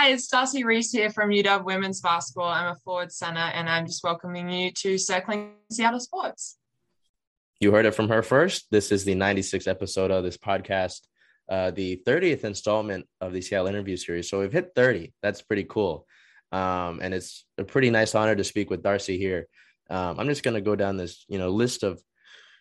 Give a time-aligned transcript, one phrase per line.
[0.00, 2.48] Hi, it's Darcy Rees here from UW Women's Basketball.
[2.48, 6.56] I'm a forward center, and I'm just welcoming you to Circling Seattle Sports.
[7.60, 8.66] You heard it from her first.
[8.70, 11.00] This is the 96th episode of this podcast,
[11.50, 14.30] uh, the 30th installment of the Seattle interview series.
[14.30, 15.12] So we've hit 30.
[15.22, 16.06] That's pretty cool.
[16.50, 19.48] Um, and it's a pretty nice honor to speak with Darcy here.
[19.90, 22.00] Um, I'm just going to go down this, you know, list of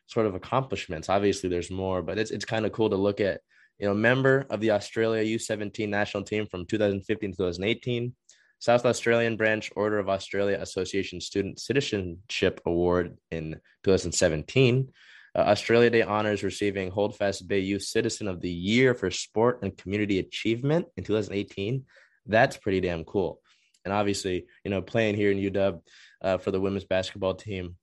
[0.08, 1.08] sort of accomplishments.
[1.08, 3.40] Obviously, there's more, but it's it's kind of cool to look at
[3.80, 8.14] you know, member of the Australia U17 national team from 2015 to 2018,
[8.60, 14.90] South Australian Branch Order of Australia Association Student Citizenship Award in 2017.
[15.34, 19.78] Uh, Australia Day honors receiving Holdfast Bay Youth Citizen of the Year for Sport and
[19.78, 21.86] Community Achievement in 2018.
[22.26, 23.40] That's pretty damn cool.
[23.86, 25.82] And obviously, you know, playing here in UW
[26.22, 27.78] uh, for the women's basketball team.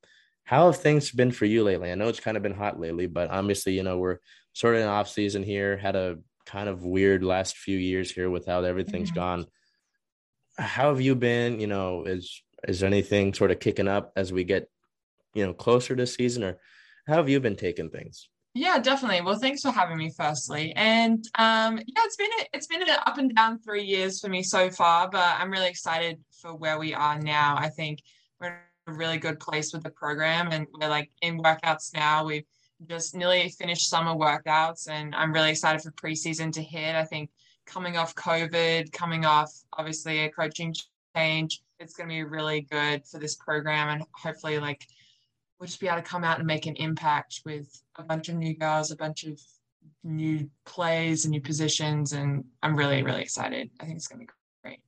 [0.45, 1.90] How have things been for you lately?
[1.90, 4.18] I know it's kind of been hot lately, but obviously, you know, we're
[4.56, 5.77] sort of an off season here.
[5.77, 9.42] Had a kind of weird last few years here with how everything's mm-hmm.
[9.42, 9.46] gone.
[10.59, 11.60] How have you been?
[11.60, 14.71] You know, is is anything sort of kicking up as we get,
[15.35, 16.59] you know, closer to season, or
[17.07, 18.30] how have you been taking things?
[18.54, 19.21] Yeah, definitely.
[19.21, 20.73] Well, thanks for having me, firstly.
[20.74, 24.30] And um, yeah, it's been a, it's been an up and down three years for
[24.30, 27.57] me so far, but I'm really excited for where we are now.
[27.59, 27.98] I think
[28.41, 28.48] we're
[28.87, 32.24] in a really good place with the program, and we're like in workouts now.
[32.24, 32.46] We've
[32.88, 36.95] just nearly finished summer workouts and I'm really excited for preseason to hit.
[36.95, 37.30] I think
[37.65, 40.74] coming off COVID, coming off obviously a coaching
[41.16, 44.87] change, it's going to be really good for this program and hopefully like
[45.59, 48.37] we'll just be able to come out and make an impact with a bunch of
[48.37, 49.41] new girls, a bunch of
[50.04, 53.71] new plays and new positions and I'm really really excited.
[53.80, 54.32] I think it's going to be
[54.63, 54.80] great.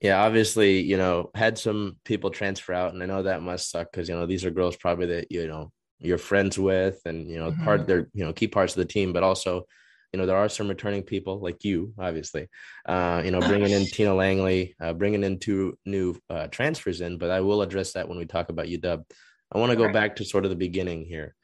[0.00, 3.92] Yeah, obviously, you know, had some people transfer out and I know that must suck
[3.92, 7.38] cuz you know, these are girls probably that you know you're friends with and you
[7.38, 7.64] know mm-hmm.
[7.64, 9.64] part they're you know key parts of the team but also
[10.12, 12.48] you know there are some returning people like you obviously.
[12.86, 17.18] Uh you know bringing in tina langley uh, bringing in two new uh, transfers in
[17.18, 19.04] but i will address that when we talk about uw
[19.52, 19.92] i want to go right.
[19.92, 21.34] back to sort of the beginning here.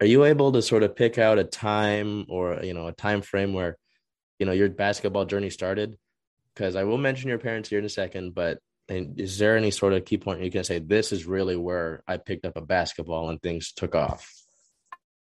[0.00, 3.20] Are you able to sort of pick out a time or you know a time
[3.20, 3.76] frame where
[4.38, 5.96] you know your basketball journey started?
[6.54, 8.58] Because i will mention your parents here in a second but
[8.90, 12.02] and is there any sort of key point you can say this is really where
[12.08, 14.28] I picked up a basketball and things took off?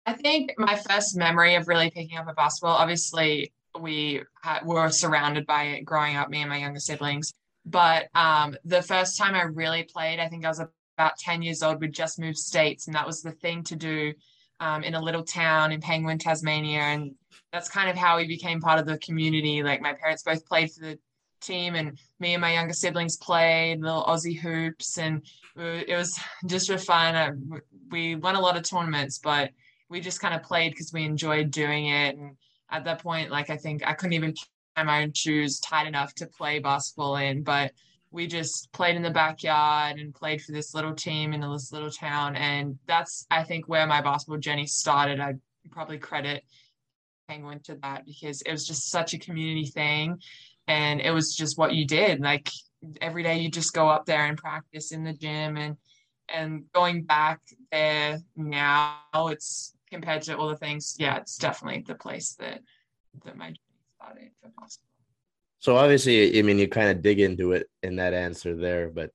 [0.06, 4.88] I think my first memory of really picking up a basketball, obviously we had, were
[4.91, 7.34] surrounded by it growing up, me and my younger siblings.
[7.65, 10.62] But um, the first time I really played, I think I was
[10.97, 11.81] about 10 years old.
[11.81, 14.15] We'd just moved states, and that was the thing to do
[14.60, 16.78] um, in a little town in Penguin, Tasmania.
[16.78, 17.16] And
[17.53, 19.65] that's kind of how we became part of the community.
[19.65, 20.99] Like my parents both played for the
[21.41, 25.22] team and me and my younger siblings played little Aussie hoops and
[25.56, 27.14] it was just for fun.
[27.14, 27.58] Uh,
[27.91, 29.50] we won a lot of tournaments, but
[29.88, 32.16] we just kind of played because we enjoyed doing it.
[32.16, 32.36] And
[32.70, 34.34] at that point, like I think I couldn't even
[34.76, 37.72] tie my own shoes tight enough to play basketball in, but
[38.10, 41.91] we just played in the backyard and played for this little team in this little
[41.91, 42.36] town.
[42.36, 45.20] And that's, I think, where my basketball journey started.
[45.20, 46.44] I'd probably credit
[47.28, 50.19] Penguin to that because it was just such a community thing
[50.69, 52.50] and it was just what you did like
[53.00, 55.77] every day you just go up there and practice in the gym and
[56.34, 57.41] and going back
[57.71, 62.60] there now it's compared to all the things yeah it's definitely the place that
[63.25, 63.55] that my
[63.97, 64.91] started for basketball
[65.59, 69.10] so obviously i mean you kind of dig into it in that answer there but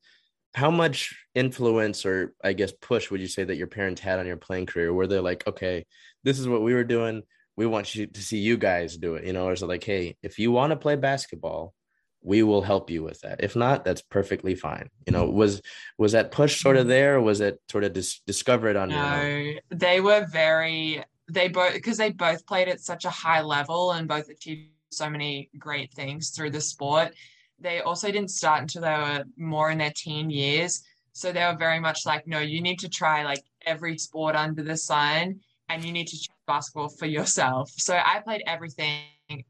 [0.53, 4.28] how much influence or i guess push would you say that your parents had on
[4.28, 4.94] your playing career?
[4.94, 5.85] Were they like okay
[6.23, 7.23] this is what we were doing
[7.61, 9.83] we want you to see you guys do it, you know, or is it like,
[9.83, 11.75] hey, if you want to play basketball,
[12.23, 13.44] we will help you with that.
[13.44, 14.89] If not, that's perfectly fine.
[15.05, 15.61] You know, was
[15.95, 16.89] was that push sort of mm-hmm.
[16.89, 19.59] there, or was it sort of dis- discovered on no, your own?
[19.69, 24.07] They were very they both because they both played at such a high level and
[24.07, 27.13] both achieved so many great things through the sport.
[27.59, 30.81] They also didn't start until they were more in their teen years.
[31.13, 34.63] So they were very much like, no, you need to try like every sport under
[34.63, 37.71] the sun and you need to choose basketball for yourself.
[37.77, 39.03] So I played everything.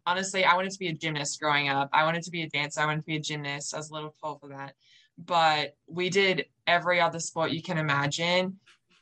[0.05, 1.89] Honestly, I wanted to be a gymnast growing up.
[1.91, 2.81] I wanted to be a dancer.
[2.81, 3.73] I wanted to be a gymnast.
[3.73, 4.75] I was a little tall for that.
[5.17, 8.59] But we did every other sport you can imagine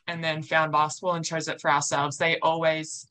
[0.08, 2.16] and then found basketball and chose it for ourselves.
[2.16, 3.06] They always,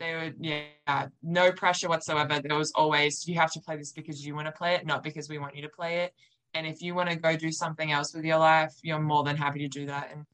[0.00, 2.40] they would, yeah, no pressure whatsoever.
[2.40, 5.04] There was always, you have to play this because you want to play it, not
[5.04, 6.12] because we want you to play it.
[6.54, 9.36] And if you want to go do something else with your life, you're more than
[9.36, 10.10] happy to do that.
[10.12, 10.26] And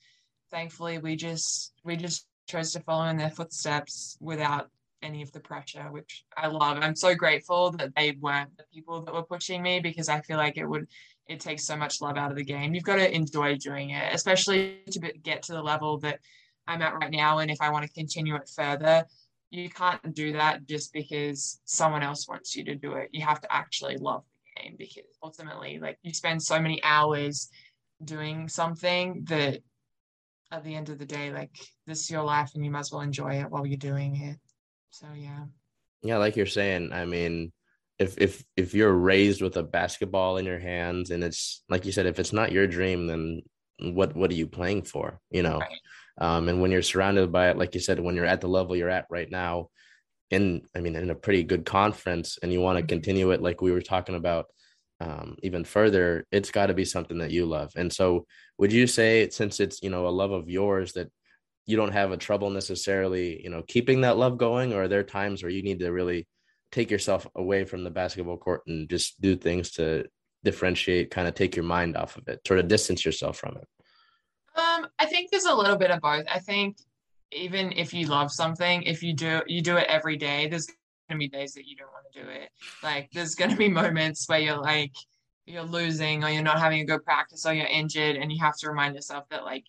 [0.51, 4.71] thankfully, we just, we just chose to follow in their footsteps without
[5.03, 6.79] any of the pressure, which I love.
[6.81, 10.37] I'm so grateful that they weren't the people that were pushing me because I feel
[10.37, 10.89] like it would
[11.29, 12.75] it takes so much love out of the game.
[12.75, 16.21] You've got to enjoy doing it, especially to get to the level that
[16.67, 17.39] I'm at right now.
[17.39, 19.05] And if I want to continue it further,
[19.51, 23.11] you can't do that just because someone else wants you to do it.
[23.13, 24.25] You have to actually love
[24.57, 27.51] the game because ultimately, like, you spend so many hours
[28.05, 29.61] doing something that
[30.51, 31.51] at the end of the day, like,
[31.87, 34.39] this is your life and you might as well enjoy it while you're doing it.
[34.91, 35.45] So, yeah.
[36.03, 37.53] Yeah, like you're saying, I mean,
[37.99, 41.93] if if if you're raised with a basketball in your hands and it's like you
[41.93, 43.43] said, if it's not your dream, then
[43.81, 45.21] what what are you playing for?
[45.31, 45.59] You know.
[45.59, 45.79] Right.
[46.21, 48.77] Um, and when you're surrounded by it, like you said, when you're at the level
[48.77, 49.71] you're at right now,
[50.31, 52.89] in I mean, in a pretty good conference, and you want to mm-hmm.
[52.89, 54.47] continue it, like we were talking about,
[55.01, 57.73] um, even further, it's got to be something that you love.
[57.77, 58.27] And so,
[58.59, 61.11] would you say, since it's you know a love of yours, that
[61.67, 65.03] you don't have a trouble necessarily, you know, keeping that love going, or are there
[65.03, 66.27] times where you need to really
[66.73, 70.07] take yourself away from the basketball court and just do things to
[70.45, 73.69] differentiate, kind of take your mind off of it, sort of distance yourself from it?
[74.59, 76.25] Um, I think there's a little bit of both.
[76.29, 76.79] I think
[77.33, 80.69] even if you love something, if you do you do it every day, there's
[81.09, 82.51] gonna be days that you don't want to do it.
[82.83, 84.93] Like there's gonna be moments where you're like
[85.47, 88.57] you're losing or you're not having a good practice or you're injured and you have
[88.59, 89.65] to remind yourself that like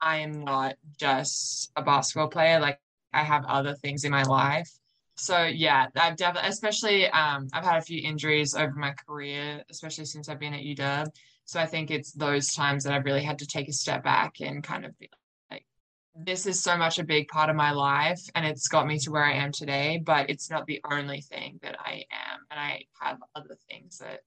[0.00, 2.60] I am not just a basketball player.
[2.60, 2.78] Like
[3.12, 4.70] I have other things in my life
[5.16, 10.06] so yeah, I've definitely, especially um, I've had a few injuries over my career, especially
[10.06, 11.06] since I've been at UW.
[11.44, 14.40] So I think it's those times that I've really had to take a step back
[14.40, 15.10] and kind of be
[16.14, 19.10] this is so much a big part of my life, and it's got me to
[19.10, 20.00] where I am today.
[20.04, 24.20] But it's not the only thing that I am, and I have other things that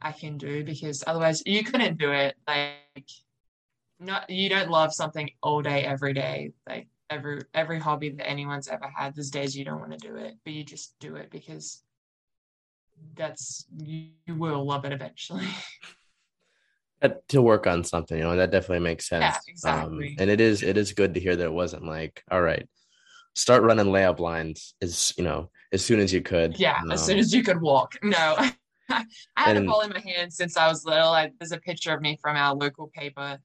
[0.00, 2.36] I can do because otherwise you couldn't do it.
[2.46, 3.10] Like,
[4.00, 6.52] not you don't love something all day every day.
[6.68, 9.14] Like every every hobby that anyone's ever had.
[9.14, 11.82] There's days you don't want to do it, but you just do it because
[13.14, 15.48] that's you, you will love it eventually.
[17.28, 19.22] to work on something, you know, that definitely makes sense.
[19.22, 20.08] Yeah, exactly.
[20.08, 22.68] Um, and it is it is good to hear that it wasn't like, all right,
[23.34, 26.58] start running layup lines as you know as soon as you could.
[26.58, 27.94] Yeah, um, as soon as you could walk.
[28.02, 28.36] No.
[28.90, 29.04] I
[29.36, 31.10] had and, a ball in my hand since I was little.
[31.10, 33.38] I, there's a picture of me from our local paper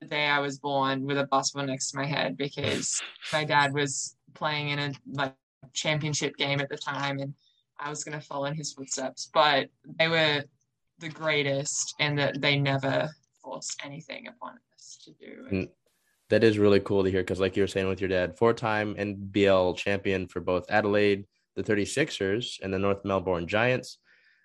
[0.00, 3.00] the day I was born with a basketball next to my head because
[3.32, 5.34] my dad was playing in a like
[5.74, 7.34] championship game at the time and
[7.78, 9.30] I was going to follow in his footsteps.
[9.32, 9.68] But
[9.98, 10.44] they were
[11.00, 13.10] the greatest and that they never
[13.42, 15.46] forced anything upon us to do.
[15.50, 15.68] And
[16.28, 18.54] that is really cool to hear because, like you were saying with your dad, four
[18.54, 21.26] time NBL champion for both Adelaide,
[21.56, 23.98] the 36ers, and the North Melbourne Giants,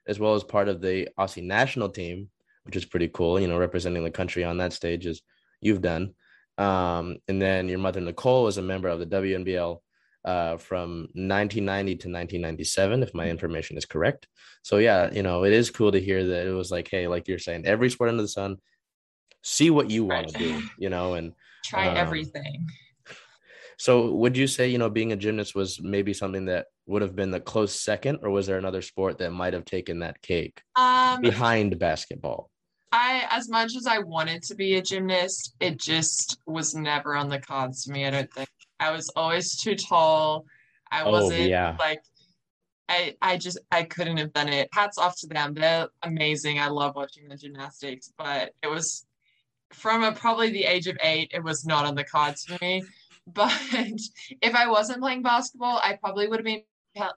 [0.07, 2.29] as well as part of the Aussie national team,
[2.63, 5.21] which is pretty cool, you know, representing the country on that stage is
[5.61, 6.13] you've done.
[6.57, 9.79] Um, and then your mother, Nicole, was a member of the WNBL
[10.25, 13.31] uh, from 1990 to 1997, if my mm-hmm.
[13.31, 14.27] information is correct.
[14.63, 17.27] So, yeah, you know, it is cool to hear that it was like, hey, like
[17.27, 18.57] you're saying, every sport under the sun,
[19.43, 21.33] see what you want to do, you know, and
[21.63, 22.67] try um, everything.
[23.77, 27.15] So, would you say, you know, being a gymnast was maybe something that would have
[27.15, 30.61] been the close second, or was there another sport that might have taken that cake
[30.75, 32.49] um, behind basketball?
[32.91, 37.27] I, as much as I wanted to be a gymnast, it just was never on
[37.27, 38.05] the cards for me.
[38.05, 38.47] I don't think
[38.79, 40.45] I was always too tall.
[40.91, 41.75] I oh, wasn't yeah.
[41.79, 42.01] like
[42.87, 44.69] I I just I couldn't have done it.
[44.73, 45.53] Hats off to them.
[45.53, 46.59] They're amazing.
[46.59, 49.05] I love watching the gymnastics, but it was
[49.73, 52.83] from a, probably the age of eight, it was not on the cards for me.
[53.33, 53.51] But
[54.39, 56.61] if I wasn't playing basketball, I probably would have been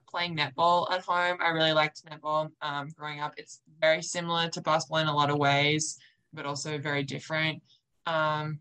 [0.09, 1.37] playing netball at home.
[1.39, 3.35] I really liked netball um, growing up.
[3.37, 5.99] It's very similar to basketball in a lot of ways,
[6.33, 7.61] but also very different.
[8.07, 8.59] Um,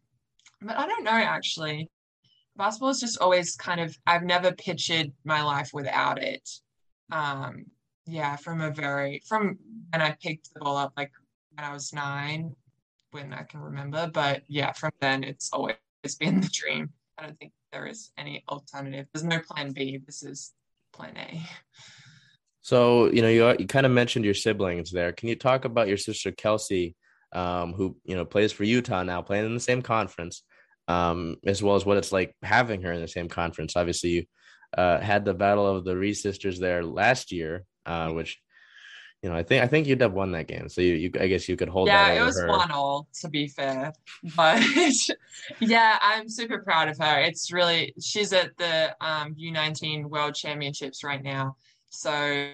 [0.61, 1.89] but I don't know actually.
[2.59, 6.47] Basketball is just always kind of, I've never pictured my life without it.
[7.11, 7.67] Um,
[8.07, 9.59] yeah, from a very, from
[9.91, 11.13] when I picked the ball up, like
[11.55, 12.55] when I was nine,
[13.13, 14.11] when I can remember.
[14.13, 15.77] But yeah, from then it's always
[16.19, 16.91] been the dream.
[17.17, 19.07] I don't think there is any alternative.
[19.13, 20.01] There's no plan B.
[20.05, 20.53] This is
[20.93, 21.41] plan A.
[22.63, 25.13] So, you know, you, you kind of mentioned your siblings there.
[25.13, 26.97] Can you talk about your sister Kelsey,
[27.33, 30.43] um, who, you know, plays for Utah now, playing in the same conference,
[30.89, 33.77] um, as well as what it's like having her in the same conference?
[33.77, 34.25] Obviously, you
[34.77, 38.41] uh, had the battle of the Rees sisters there last year, uh, which
[39.23, 41.49] you know, I think I think UW won that game, so you, you I guess
[41.49, 41.89] you could hold.
[41.89, 42.47] Yeah, it was her.
[42.47, 43.93] one all to be fair,
[44.37, 44.63] but
[45.61, 47.21] yeah, I'm super proud of her.
[47.21, 51.57] It's really she's at the um, U19 World Championships right now,
[51.91, 52.49] so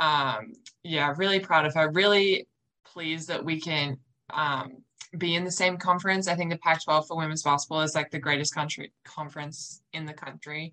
[0.00, 1.88] um, yeah, really proud of her.
[1.92, 2.48] Really
[2.84, 3.96] pleased that we can
[4.34, 4.82] um,
[5.18, 6.28] be in the same conference.
[6.28, 10.12] I think the Pac-12 for women's basketball is like the greatest country conference in the
[10.12, 10.72] country,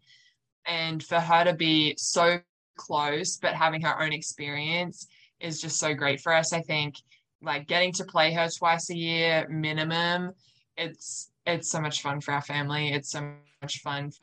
[0.66, 2.40] and for her to be so
[2.78, 5.08] close but having her own experience
[5.40, 6.54] is just so great for us.
[6.54, 6.96] I think
[7.42, 10.34] like getting to play her twice a year minimum,
[10.76, 12.90] it's it's so much fun for our family.
[12.90, 14.18] It's so much fun for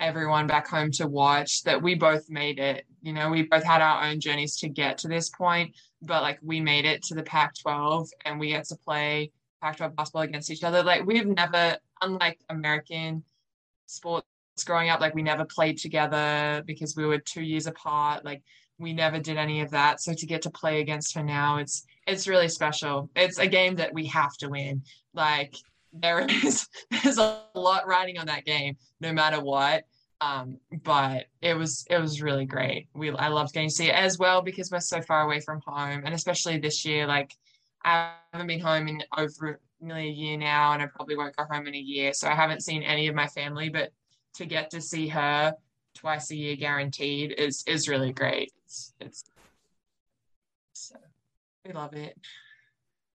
[0.00, 3.82] everyone back home to watch that we both made it You know, we both had
[3.82, 7.22] our own journeys to get to this point, but like we made it to the
[7.22, 10.82] Pac 12 and we get to play Pac 12 basketball against each other.
[10.82, 13.24] Like we've never, unlike American
[13.86, 14.26] sports
[14.64, 18.24] growing up, like we never played together because we were two years apart.
[18.24, 18.42] Like
[18.78, 20.00] we never did any of that.
[20.00, 23.10] So to get to play against her now, it's it's really special.
[23.14, 24.82] It's a game that we have to win.
[25.14, 25.54] Like
[25.92, 29.84] there is there's a lot riding on that game, no matter what.
[30.20, 32.88] Um, but it was it was really great.
[32.94, 35.60] We I loved getting to see it as well because we're so far away from
[35.64, 37.34] home, and especially this year, like
[37.84, 41.44] I haven't been home in over nearly a year now, and I probably won't go
[41.50, 42.12] home in a year.
[42.12, 43.90] So I haven't seen any of my family, but
[44.34, 45.54] to get to see her
[45.94, 48.52] twice a year guaranteed is is really great.
[48.64, 49.24] It's, it's
[50.72, 50.96] so
[51.66, 52.16] we love it.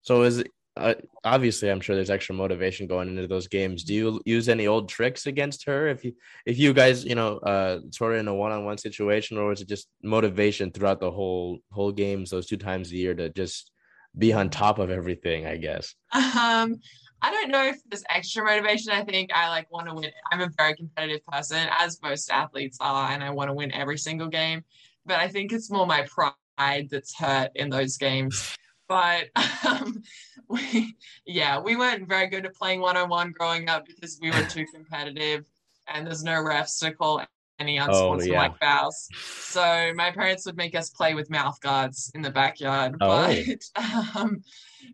[0.01, 0.43] So is
[0.75, 4.65] uh, obviously i'm sure there's extra motivation going into those games do you use any
[4.65, 6.11] old tricks against her if you
[6.47, 9.69] if you guys you know uh sort of in a one-on-one situation or is it
[9.69, 13.69] just motivation throughout the whole whole games those two times a year to just
[14.17, 15.95] be on top of everything i guess.
[16.13, 16.79] Um
[17.21, 18.91] i don't know if there's extra motivation.
[18.91, 20.11] I think i like want to win.
[20.31, 23.97] I'm a very competitive person as most athletes are and i want to win every
[23.97, 24.63] single game.
[25.05, 28.55] But i think it's more my pride that's hurt in those games.
[28.87, 29.29] But
[29.67, 30.03] um,
[30.47, 34.29] we, yeah, we weren't very good at playing one on one growing up because we
[34.31, 35.45] were too competitive,
[35.87, 37.23] and there's no refs to call
[37.63, 38.79] any unsportsmanlike oh, yeah.
[38.79, 39.07] fouls.
[39.13, 43.35] So my parents would make us play with mouth guards in the backyard, oh.
[43.75, 43.81] but
[44.15, 44.41] um,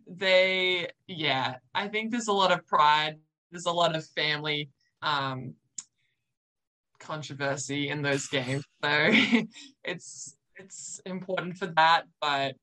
[0.06, 3.18] they, yeah, I think there's a lot of pride.
[3.50, 4.70] There's a lot of family
[5.02, 5.54] um,
[7.00, 8.90] controversy in those games, so
[9.84, 12.54] it's it's important for that, but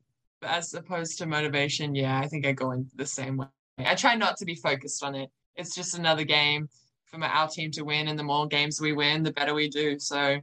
[0.43, 3.47] as opposed to motivation, yeah, I think I go in the same way.
[3.79, 5.29] I try not to be focused on it.
[5.55, 6.69] It's just another game
[7.07, 9.97] for our team to win, and the more games we win, the better we do.
[9.99, 10.39] So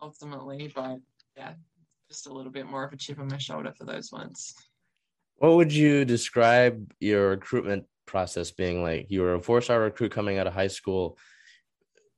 [0.00, 0.98] ultimately, but
[1.36, 1.54] yeah,
[2.08, 4.54] just a little bit more of a chip on my shoulder for those ones.
[5.36, 9.06] What would you describe your recruitment process being like?
[9.08, 11.18] You were a four-star recruit coming out of high school.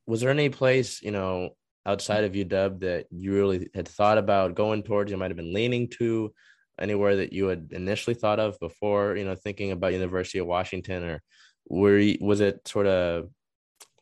[0.07, 1.51] Was there any place, you know,
[1.87, 5.11] outside of UW that you really had thought about going towards?
[5.11, 6.33] You might have been leaning to
[6.79, 11.05] anywhere that you had initially thought of before, you know, thinking about University of Washington,
[11.05, 11.23] or
[11.69, 13.31] were you, was it sort of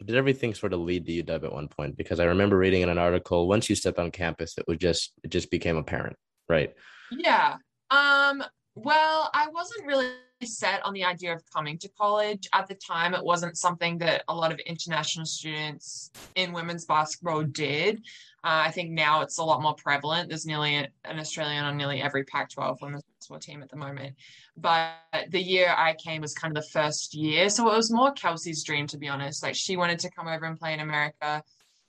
[0.02, 1.96] did everything sort of lead to UW at one point?
[1.96, 5.12] Because I remember reading in an article once you stepped on campus, it was just
[5.22, 6.16] it just became apparent,
[6.48, 6.74] right?
[7.10, 7.56] Yeah.
[7.90, 8.42] Um.
[8.76, 10.10] Well, I wasn't really
[10.42, 13.14] set on the idea of coming to college at the time.
[13.14, 17.98] It wasn't something that a lot of international students in women's basketball did.
[18.42, 20.28] Uh, I think now it's a lot more prevalent.
[20.28, 24.16] There's nearly an Australian on nearly every Pac 12 women's basketball team at the moment.
[24.56, 24.92] But
[25.30, 27.48] the year I came was kind of the first year.
[27.48, 29.42] So it was more Kelsey's dream, to be honest.
[29.42, 31.42] Like she wanted to come over and play in America.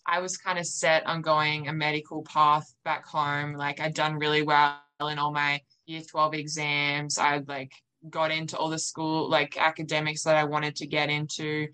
[0.07, 3.53] I was kind of set on going a medical path back home.
[3.53, 7.17] Like I'd done really well in all my year 12 exams.
[7.17, 7.73] I'd like
[8.09, 11.67] got into all the school, like academics that I wanted to get into.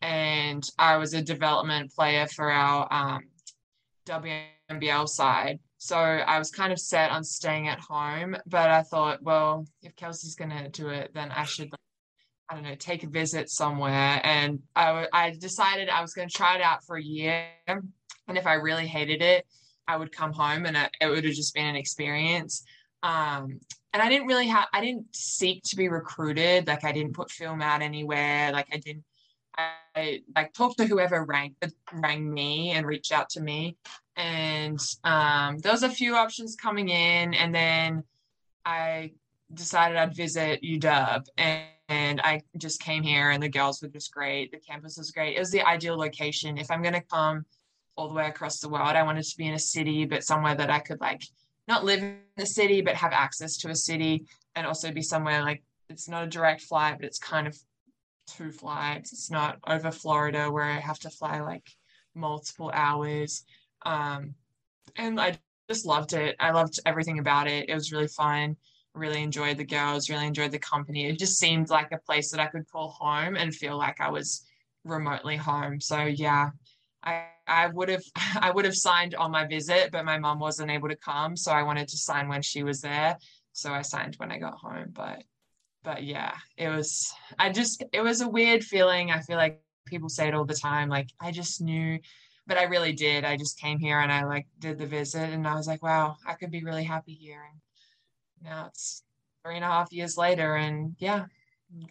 [0.00, 3.22] And I was a development player for our um,
[4.06, 5.58] WNBL side.
[5.78, 9.96] So I was kind of set on staying at home, but I thought, well, if
[9.96, 11.70] Kelsey's going to do it, then I should,
[12.48, 14.20] I don't know, take a visit somewhere.
[14.22, 17.46] And I, I decided I was going to try it out for a year.
[17.66, 19.44] And if I really hated it,
[19.88, 22.64] I would come home and it, it would have just been an experience.
[23.02, 23.58] Um,
[23.92, 26.66] and I didn't really have, I didn't seek to be recruited.
[26.66, 28.50] Like I didn't put film out anywhere.
[28.52, 29.04] Like I didn't,
[29.56, 31.54] I like talked to whoever rang
[31.92, 33.76] rang me and reached out to me,
[34.16, 38.02] and um, there was a few options coming in, and then
[38.64, 39.12] I
[39.52, 44.14] decided I'd visit UW, and, and I just came here, and the girls were just
[44.14, 44.52] great.
[44.52, 45.36] The campus was great.
[45.36, 46.56] It was the ideal location.
[46.56, 47.44] If I'm gonna come
[47.96, 50.54] all the way across the world, I wanted to be in a city, but somewhere
[50.54, 51.24] that I could like
[51.68, 55.42] not live in the city, but have access to a city, and also be somewhere
[55.42, 57.56] like it's not a direct flight, but it's kind of
[58.26, 59.12] two flights.
[59.12, 61.68] It's not over Florida where I have to fly like
[62.14, 63.44] multiple hours.
[63.84, 64.34] Um,
[64.96, 65.38] and I
[65.68, 66.36] just loved it.
[66.40, 67.68] I loved everything about it.
[67.68, 68.56] It was really fun.
[68.94, 71.06] Really enjoyed the girls, really enjoyed the company.
[71.06, 74.10] It just seemed like a place that I could call home and feel like I
[74.10, 74.44] was
[74.84, 75.80] remotely home.
[75.80, 76.50] So yeah,
[77.02, 78.04] I, I would have
[78.40, 81.36] I would have signed on my visit, but my mom wasn't able to come.
[81.36, 83.16] So I wanted to sign when she was there.
[83.52, 84.90] So I signed when I got home.
[84.92, 85.24] But
[85.82, 89.10] but yeah, it was, I just, it was a weird feeling.
[89.10, 90.88] I feel like people say it all the time.
[90.88, 91.98] Like, I just knew,
[92.46, 93.24] but I really did.
[93.24, 96.16] I just came here and I like did the visit and I was like, wow,
[96.26, 97.42] I could be really happy here.
[97.50, 99.02] And now it's
[99.44, 100.56] three and a half years later.
[100.56, 101.26] And yeah,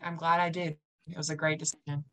[0.02, 0.78] I'm glad I did.
[1.08, 2.06] It was a great decision.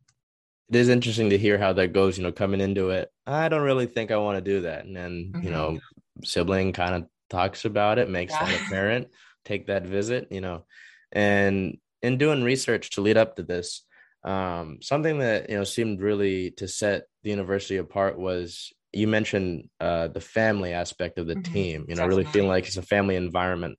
[0.70, 3.10] It is interesting to hear how that goes, you know, coming into it.
[3.26, 4.84] I don't really think I want to do that.
[4.84, 5.42] And then, mm-hmm.
[5.42, 5.78] you know,
[6.25, 8.46] sibling kind of talks about it, makes yeah.
[8.46, 9.08] them a parent,
[9.44, 10.64] take that visit, you know.
[11.12, 13.84] And in doing research to lead up to this,
[14.25, 19.68] um, something that you know seemed really to set the university apart was you mentioned
[19.80, 21.52] uh, the family aspect of the mm-hmm.
[21.52, 21.80] team.
[21.88, 22.16] You know, Definitely.
[22.16, 23.78] really feeling like it's a family environment.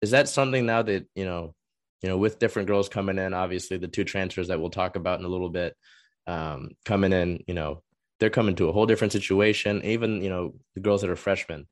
[0.00, 1.54] Is that something now that you know,
[2.02, 5.18] you know, with different girls coming in, obviously the two transfers that we'll talk about
[5.18, 5.74] in a little bit,
[6.28, 7.82] um, coming in, you know,
[8.20, 9.82] they're coming to a whole different situation.
[9.84, 11.66] Even you know, the girls that are freshmen.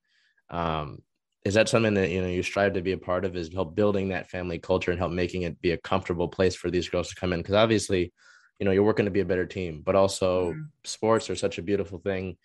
[0.51, 1.03] Um,
[1.45, 3.37] is that something that you know you strive to be a part of?
[3.37, 6.71] Is help building that family culture and help making it be a comfortable place for
[6.71, 7.41] these girls to come in?
[7.41, 8.13] Because obviously,
[8.59, 10.63] you know, you're working to be a better team, but also mm-hmm.
[10.85, 12.37] sports are such a beautiful thing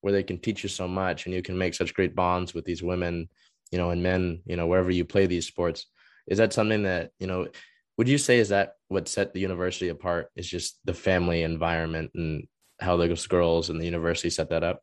[0.00, 2.64] where they can teach you so much and you can make such great bonds with
[2.64, 3.28] these women,
[3.72, 5.86] you know, and men, you know, wherever you play these sports.
[6.28, 7.48] Is that something that, you know,
[7.96, 12.10] would you say is that what set the university apart is just the family environment
[12.14, 12.46] and
[12.80, 14.82] how those girls and the university set that up?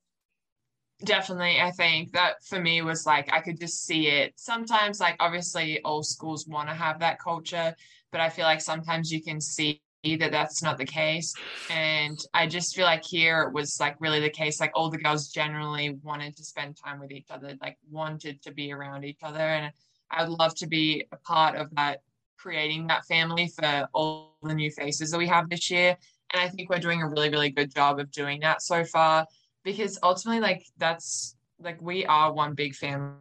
[1.04, 1.60] Definitely.
[1.60, 4.34] I think that for me was like I could just see it.
[4.38, 7.76] Sometimes, like obviously all schools want to have that culture,
[8.12, 11.34] but I feel like sometimes you can see that that's not the case.
[11.70, 14.60] And I just feel like here it was like really the case.
[14.60, 18.54] Like all the girls generally wanted to spend time with each other, like wanted to
[18.54, 19.40] be around each other.
[19.40, 19.74] And
[20.12, 22.02] I would love to be a part of that,
[22.46, 25.98] creating that family for all the new faces that we have this year.
[26.32, 29.26] And I think we're doing a really, really good job of doing that so far
[29.64, 33.16] because ultimately, like, that's like we are one big family.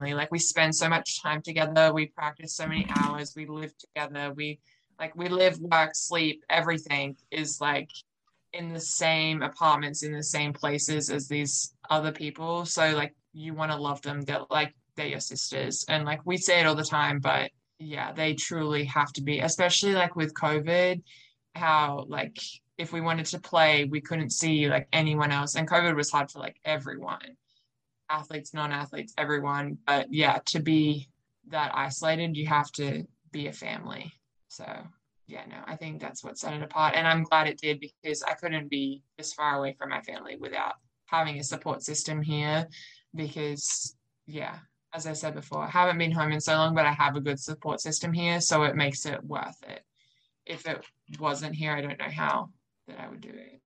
[0.00, 4.34] Like, we spend so much time together, we practice so many hours, we live together,
[4.36, 4.60] we
[5.00, 7.90] like we live, work, sleep, everything is like
[8.52, 12.66] in the same apartments, in the same places as these other people.
[12.66, 14.20] So like you want to love them.
[14.22, 15.86] They're like they're your sisters.
[15.88, 19.40] And like we say it all the time, but yeah, they truly have to be,
[19.40, 21.02] especially like with COVID,
[21.54, 22.38] how like
[22.78, 25.54] if we wanted to play, we couldn't see like anyone else.
[25.54, 27.36] And COVID was hard for like everyone.
[28.08, 29.78] Athletes, non-athletes, everyone.
[29.86, 31.08] But yeah, to be
[31.48, 34.12] that isolated, you have to be a family.
[34.48, 34.66] So
[35.26, 36.94] yeah, no, I think that's what set it apart.
[36.94, 40.36] And I'm glad it did because I couldn't be this far away from my family
[40.36, 40.74] without
[41.06, 42.66] having a support system here.
[43.14, 44.58] Because yeah,
[44.96, 47.20] as I said before, I haven't been home in so long, but I have a
[47.20, 48.40] good support system here.
[48.40, 49.82] So it makes it worth it.
[50.44, 50.84] If it
[51.20, 52.50] wasn't here, I don't know how
[52.88, 53.60] that I would do it.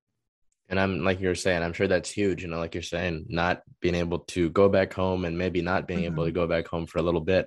[0.69, 2.43] And I'm like you're saying, I'm sure that's huge.
[2.43, 5.89] You know, like you're saying, not being able to go back home and maybe not
[5.89, 6.13] being mm-hmm.
[6.13, 7.47] able to go back home for a little bit.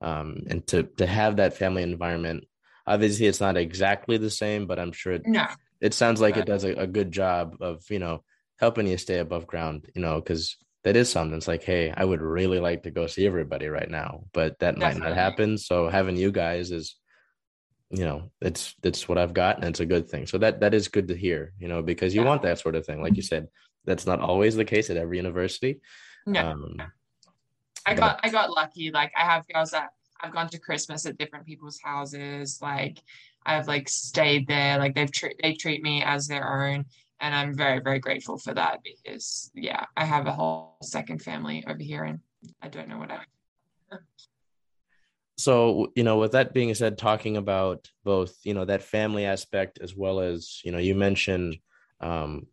[0.00, 2.44] Um, and to to have that family environment
[2.86, 5.46] Obviously, it's not exactly the same, but I'm sure it, no.
[5.80, 8.24] it sounds like it does a, a good job of, you know,
[8.58, 11.36] helping you stay above ground, you know, because that is something.
[11.36, 14.78] It's like, hey, I would really like to go see everybody right now, but that
[14.78, 15.00] Definitely.
[15.00, 15.58] might not happen.
[15.58, 16.96] So having you guys is,
[17.90, 20.26] you know, it's it's what I've got, and it's a good thing.
[20.26, 22.28] So that that is good to hear, you know, because you yeah.
[22.28, 23.02] want that sort of thing.
[23.02, 23.48] Like you said,
[23.84, 25.80] that's not always the case at every university.
[26.26, 26.50] No.
[26.50, 26.76] Um,
[27.84, 28.90] I got but, I got lucky.
[28.90, 29.90] Like I have girls that
[30.20, 32.60] I've gone to Christmas at different people's houses.
[32.62, 33.02] Like
[33.44, 34.78] I've like stayed there.
[34.78, 36.86] Like they've tre- they treat me as their own,
[37.22, 41.64] and I'm very very grateful for that because yeah, I have a whole second family
[41.66, 42.18] over here, and
[42.60, 43.20] I don't know what I.
[45.38, 49.78] so you know with that being said talking about both you know that family aspect
[49.80, 51.56] as well as you know you mentioned
[52.00, 52.46] um,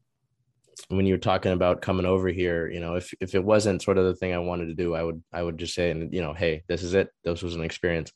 [0.88, 3.97] when you were talking about coming over here, you know, if if it wasn't sort
[3.97, 6.21] of the thing I wanted to do, I would I would just say, and you
[6.21, 7.10] know, hey, this is it.
[7.23, 8.13] This was an experience.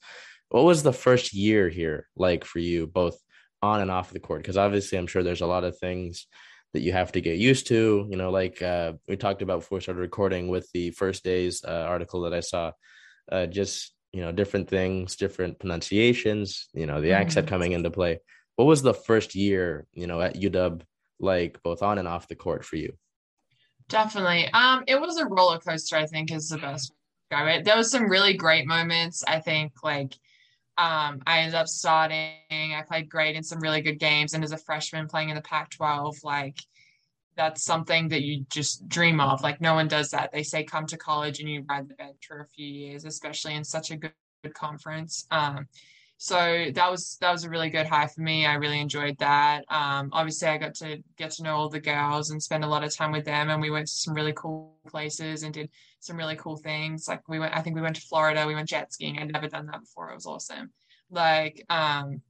[0.49, 3.17] What was the first year here like for you, both
[3.63, 4.41] on and off the court?
[4.41, 6.28] Because obviously, I'm sure there's a lot of things
[6.73, 8.08] that you have to get used to.
[8.10, 11.63] You know, like uh, we talked about before we started recording with the first days
[11.63, 12.71] uh, article that I saw.
[13.32, 16.67] Uh, just you know, different things, different pronunciations.
[16.73, 17.21] You know, the mm-hmm.
[17.21, 18.19] accent coming into play.
[18.56, 20.82] What was the first year, you know, at UW
[21.19, 22.93] like both on and off the court for you?
[23.89, 24.49] Definitely.
[24.54, 26.93] Um, it was a roller coaster, I think is the best
[27.34, 27.65] describe it.
[27.65, 29.23] There was some really great moments.
[29.28, 30.13] I think like
[30.77, 32.31] um, I ended up starting.
[32.49, 34.33] I played great in some really good games.
[34.33, 36.59] And as a freshman playing in the Pac 12, like
[37.36, 39.41] that's something that you just dream of.
[39.41, 40.31] Like no one does that.
[40.31, 43.53] They say come to college and you ride the bench for a few years, especially
[43.53, 45.27] in such a good, good conference.
[45.29, 45.67] Um,
[46.23, 48.45] so that was that was a really good high for me.
[48.45, 49.65] I really enjoyed that.
[49.67, 52.81] Um, obviously, I got to get to know all the girls and spend a lot
[52.81, 56.15] of time with them, and we went to some really cool places and did some
[56.15, 57.09] really cool things.
[57.09, 58.47] Like we went, I think we went to Florida.
[58.47, 59.19] We went jet skiing.
[59.19, 60.12] I'd never done that before.
[60.12, 60.71] It was awesome.
[61.12, 62.21] Like um,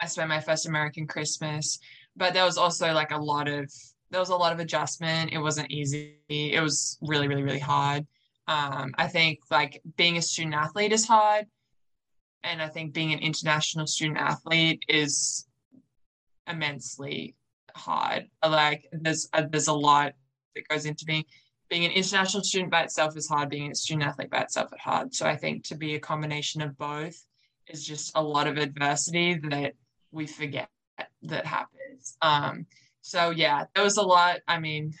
[0.00, 1.78] I spent my first American Christmas,
[2.16, 3.72] but there was also like a lot of
[4.10, 5.32] there was a lot of adjustment.
[5.32, 6.18] It wasn't easy.
[6.28, 8.08] It was really, really, really hard.
[8.48, 11.46] Um, I think like being a student athlete is hard
[12.44, 15.46] and I think being an international student athlete is
[16.46, 17.34] immensely
[17.74, 18.28] hard.
[18.46, 20.12] Like there's a, there's a lot
[20.54, 21.24] that goes into being
[21.70, 24.80] being an international student by itself is hard, being a student athlete by itself is
[24.80, 25.14] hard.
[25.14, 27.16] So I think to be a combination of both
[27.66, 29.72] is just a lot of adversity that
[30.12, 30.68] we forget
[31.22, 32.16] that happens.
[32.20, 32.66] Um,
[33.00, 34.40] so yeah, there was a lot.
[34.46, 34.92] I mean,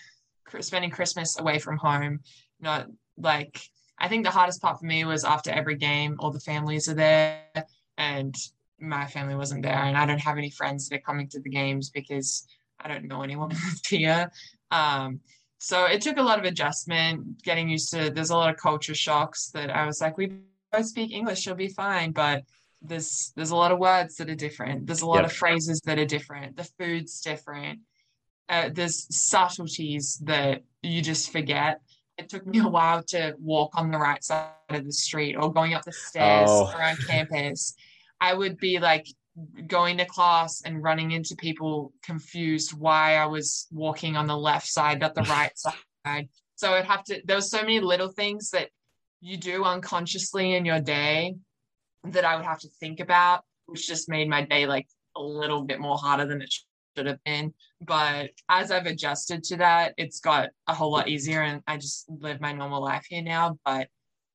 [0.60, 2.20] spending Christmas away from home,
[2.60, 2.86] not
[3.18, 3.60] like
[3.98, 6.94] I think the hardest part for me was after every game, all the families are
[6.94, 7.42] there
[7.96, 8.34] and
[8.80, 11.48] my family wasn't there and I don't have any friends that are coming to the
[11.48, 12.46] games because
[12.80, 13.52] I don't know anyone
[13.88, 14.30] here.
[14.70, 15.20] Um,
[15.58, 18.94] so it took a lot of adjustment, getting used to there's a lot of culture
[18.94, 20.32] shocks that I was like, we
[20.72, 22.12] both speak English, you'll be fine.
[22.12, 22.44] But
[22.82, 24.86] there's there's a lot of words that are different.
[24.86, 25.26] There's a lot yep.
[25.26, 26.56] of phrases that are different.
[26.56, 27.80] The food's different.
[28.48, 31.80] Uh, there's subtleties that you just forget.
[32.16, 35.52] It took me a while to walk on the right side of the street or
[35.52, 36.72] going up the stairs oh.
[36.76, 37.74] around campus.
[38.20, 39.06] I would be like
[39.66, 44.66] going to class and running into people confused why I was walking on the left
[44.66, 46.28] side, not the right side.
[46.54, 48.68] So I'd have to, there was so many little things that
[49.20, 51.34] you do unconsciously in your day
[52.04, 55.62] that I would have to think about, which just made my day like a little
[55.62, 56.54] bit more harder than it
[56.96, 57.52] should have been.
[57.80, 62.06] But as I've adjusted to that, it's got a whole lot easier and I just
[62.08, 63.58] live my normal life here now.
[63.64, 63.88] But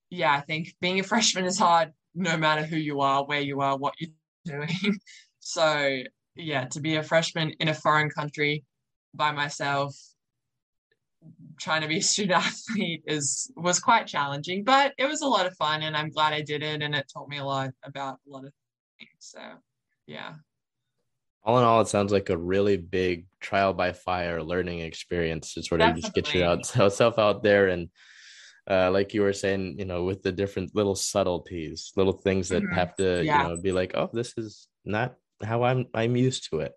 [0.09, 3.61] yeah, I think being a freshman is hard no matter who you are, where you
[3.61, 4.11] are, what you're
[4.45, 4.99] doing.
[5.39, 5.99] so
[6.35, 8.63] yeah, to be a freshman in a foreign country
[9.13, 9.95] by myself,
[11.59, 15.45] trying to be a student athlete is was quite challenging, but it was a lot
[15.45, 18.19] of fun and I'm glad I did it and it taught me a lot about
[18.27, 18.53] a lot of
[18.97, 19.09] things.
[19.19, 19.41] So
[20.07, 20.33] yeah.
[21.43, 25.63] All in all, it sounds like a really big trial by fire learning experience to
[25.63, 26.21] sort of Definitely.
[26.21, 27.89] just get yourself out there and
[28.69, 32.61] uh, like you were saying, you know, with the different little subtleties, little things that
[32.61, 32.75] mm-hmm.
[32.75, 33.41] have to, yeah.
[33.41, 36.73] you know, be like, oh, this is not how I'm I'm used to it.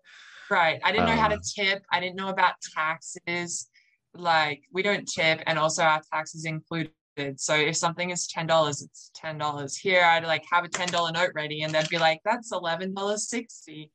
[0.49, 0.79] Right.
[0.83, 1.83] I didn't know um, how to um, tip.
[1.91, 3.69] I didn't know about taxes.
[4.15, 6.91] Like we don't tip, and also our taxes included.
[7.37, 9.75] So if something is ten dollars, it's ten dollars.
[9.75, 12.93] Here, I'd like have a ten dollar note ready, and they'd be like, "That's eleven
[12.93, 13.91] dollars sixty.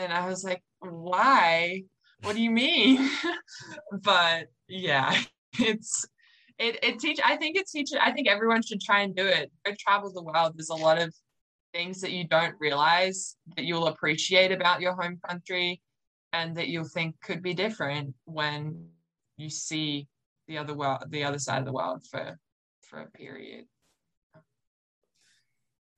[0.00, 1.82] And I was like, "Why?
[2.22, 3.08] What do you mean?"
[4.02, 5.14] but yeah,
[5.58, 6.06] it's
[6.58, 9.50] it it teach I think it teaches I think everyone should try and do it.
[9.64, 10.54] Go travel the world.
[10.56, 11.14] There's a lot of
[11.72, 15.80] things that you don't realize that you'll appreciate about your home country
[16.32, 18.88] and that you'll think could be different when
[19.36, 20.08] you see
[20.48, 22.38] the other world the other side of the world for
[22.82, 23.66] for a period.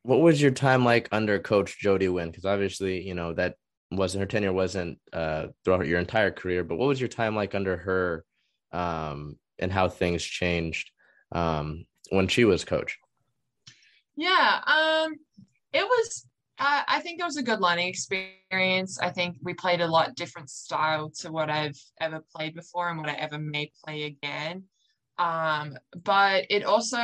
[0.02, 2.30] What was your time like under coach Jody Wynn?
[2.30, 3.54] Because obviously, you know, that
[3.96, 7.54] wasn't her tenure wasn't uh throughout your entire career, but what was your time like
[7.54, 8.24] under her
[8.72, 10.90] um and how things changed
[11.32, 12.98] um, when she was coach?
[14.16, 15.14] Yeah, um,
[15.72, 16.26] it was.
[16.58, 18.98] Uh, I think it was a good learning experience.
[19.00, 22.98] I think we played a lot different style to what I've ever played before and
[22.98, 24.64] what I ever may play again.
[25.18, 27.00] Um, but it also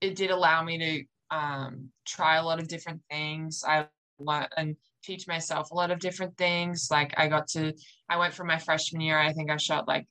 [0.00, 3.64] it did allow me to um, try a lot of different things.
[3.66, 3.86] I
[4.18, 4.76] learned and
[5.06, 6.88] teach myself a lot of different things.
[6.90, 7.72] Like I got to,
[8.08, 9.18] I went from my freshman year.
[9.18, 10.06] I think I shot like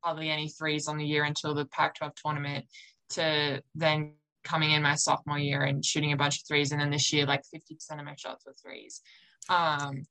[0.00, 2.66] hardly any threes on the year until the Pac 12 tournament
[3.10, 6.72] to then coming in my sophomore year and shooting a bunch of threes.
[6.72, 9.00] And then this year, like 50% of my shots were threes.
[9.48, 10.04] Um,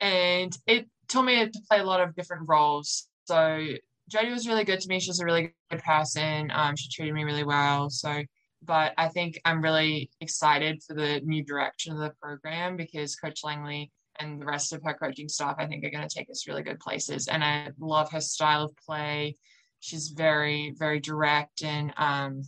[0.00, 3.08] and it taught me to play a lot of different roles.
[3.26, 3.66] So
[4.08, 5.00] Jody was really good to me.
[5.00, 6.50] She's a really good person.
[6.52, 7.88] Um, she treated me really well.
[7.88, 8.22] So,
[8.64, 13.40] but I think I'm really excited for the new direction of the program because Coach
[13.44, 16.46] Langley and the rest of her coaching staff, I think, are going to take us
[16.46, 17.28] really good places.
[17.28, 19.36] And I love her style of play.
[19.80, 22.42] She's very, very direct and um,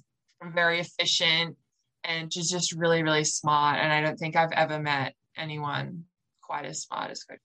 [0.55, 1.57] very efficient.
[2.05, 3.79] And she's just really, really smart.
[3.79, 6.05] And I don't think I've ever met anyone
[6.41, 7.41] quite as smart as Coach.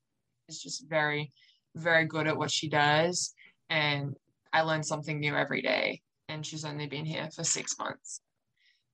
[0.50, 1.32] She's just very,
[1.76, 3.34] very good at what she does.
[3.70, 4.16] And
[4.54, 6.02] I learn something new every day.
[6.30, 8.22] And she's only been here for six months.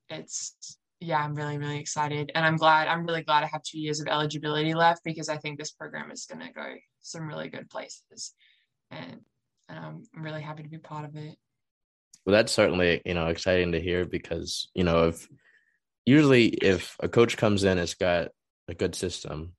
[0.09, 2.31] It's yeah, I'm really, really excited.
[2.33, 5.37] And I'm glad, I'm really glad I have two years of eligibility left because I
[5.37, 8.33] think this program is going to go some really good places.
[8.89, 9.21] And,
[9.69, 11.35] and I'm really happy to be part of it.
[12.25, 15.27] Well, that's certainly, you know, exciting to hear because, you know, if
[16.05, 18.29] usually if a coach comes in, it's got
[18.67, 19.53] a good system,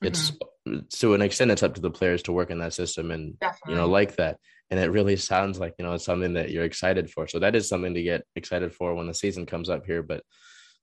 [0.00, 0.46] it's mm-hmm.
[0.90, 3.74] To an extent, it's up to the players to work in that system and, Definitely.
[3.74, 4.38] you know, like that.
[4.70, 7.28] And it really sounds like, you know, it's something that you're excited for.
[7.28, 10.02] So that is something to get excited for when the season comes up here.
[10.02, 10.22] But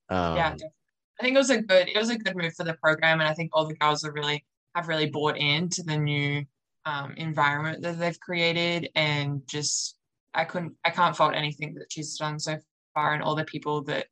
[0.10, 0.56] um, yeah,
[1.20, 3.30] I think it was a good it was a good move for the program, and
[3.30, 6.44] I think all the girls are really have really bought into the new
[6.86, 9.96] um, environment that they've created, and just
[10.34, 12.58] I couldn't I can't fault anything that she's done so
[12.94, 14.08] far, and all the people that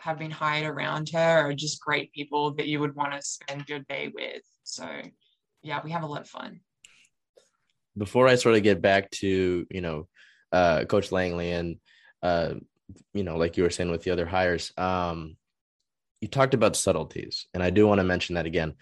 [0.00, 3.68] have been hired around her are just great people that you would want to spend
[3.68, 4.42] your day with.
[4.64, 4.88] So
[5.62, 6.60] yeah, we have a lot of fun.
[7.96, 10.08] Before I sort of get back to you know
[10.52, 11.76] uh, Coach Langley, and
[12.22, 12.54] uh,
[13.12, 15.36] you know, like you were saying with the other hires, um,
[16.20, 18.74] you talked about subtleties, and I do want to mention that again.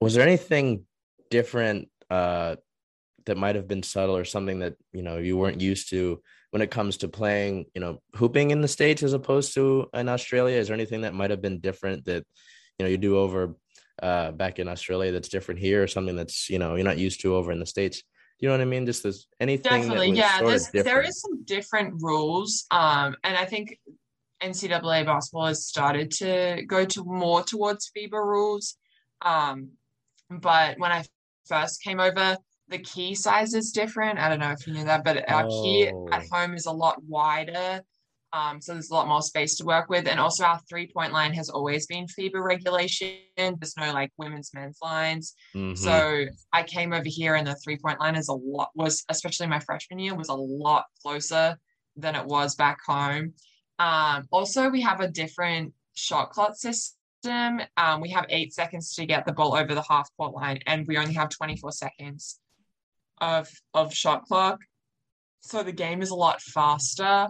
[0.00, 0.84] Was there anything
[1.30, 2.56] different uh,
[3.26, 6.22] that might have been subtle or something that you know you weren't used to
[6.52, 10.08] when it comes to playing, you know, hooping in the states as opposed to in
[10.08, 10.58] Australia?
[10.58, 12.24] Is there anything that might have been different that
[12.78, 13.56] you know you do over
[14.02, 17.20] uh, back in Australia that's different here, or something that's you know you're not used
[17.22, 18.02] to over in the states?
[18.42, 18.86] you know what I mean?
[18.86, 19.70] Just this anything.
[19.70, 20.40] Definitely, yeah.
[20.72, 23.78] there is some different rules, um, and I think
[24.42, 28.76] NCAA basketball has started to go to more towards FIBA rules.
[29.24, 29.70] Um,
[30.28, 31.04] but when I
[31.46, 32.36] first came over,
[32.72, 34.18] the key size is different.
[34.18, 35.62] I don't know if you knew that, but our oh.
[35.62, 36.36] key at oh.
[36.36, 37.82] home is a lot wider.
[38.32, 40.08] Um, so there's a lot more space to work with.
[40.08, 43.18] And also our three point line has always been FIBA regulation.
[43.36, 45.34] There's no like women's men's lines.
[45.54, 45.74] Mm-hmm.
[45.74, 49.48] So I came over here and the three point line is a lot was especially
[49.48, 51.58] my freshman year was a lot closer
[51.96, 53.34] than it was back home.
[53.78, 57.60] Um, also we have a different shot clock system.
[57.76, 60.86] Um, we have eight seconds to get the ball over the half court line and
[60.86, 62.40] we only have 24 seconds
[63.22, 64.58] of of shot clock.
[65.40, 67.28] So the game is a lot faster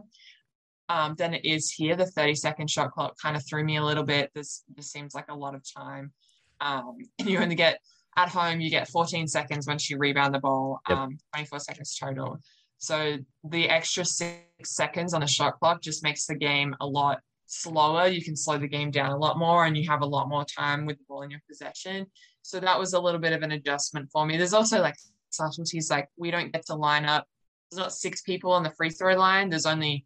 [0.89, 1.95] um, than it is here.
[1.95, 4.31] The 30 second shot clock kind of threw me a little bit.
[4.35, 6.13] This this seems like a lot of time.
[6.61, 7.79] Um, and you only get
[8.17, 10.99] at home, you get 14 seconds once you rebound the ball, yep.
[10.99, 12.39] um, 24 seconds total.
[12.79, 17.21] So the extra six seconds on a shot clock just makes the game a lot
[17.47, 18.09] slower.
[18.09, 20.45] You can slow the game down a lot more and you have a lot more
[20.45, 22.07] time with the ball in your possession.
[22.43, 24.37] So that was a little bit of an adjustment for me.
[24.37, 24.97] There's also like
[25.35, 27.27] subtleties like we don't get to line up.
[27.71, 29.51] There's not six people on the free throw line.
[29.51, 30.05] There's only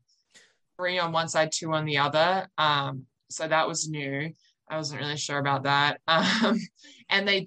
[0.77, 2.49] three on one side, two on the other.
[2.59, 4.33] Um, so that was new.
[4.69, 6.01] I wasn't really sure about that.
[6.09, 6.61] Um,
[7.09, 7.47] and they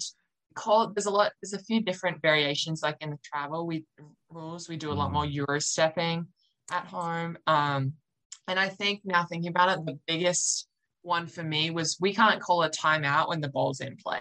[0.59, 3.85] call there's a lot there's a few different variations like in the travel we
[4.29, 5.33] rules we do a lot more mm.
[5.33, 6.27] euro stepping
[6.71, 7.93] at home um,
[8.47, 10.67] and i think now thinking about it the biggest
[11.01, 14.19] one for me was we can't call a timeout when the ball's in play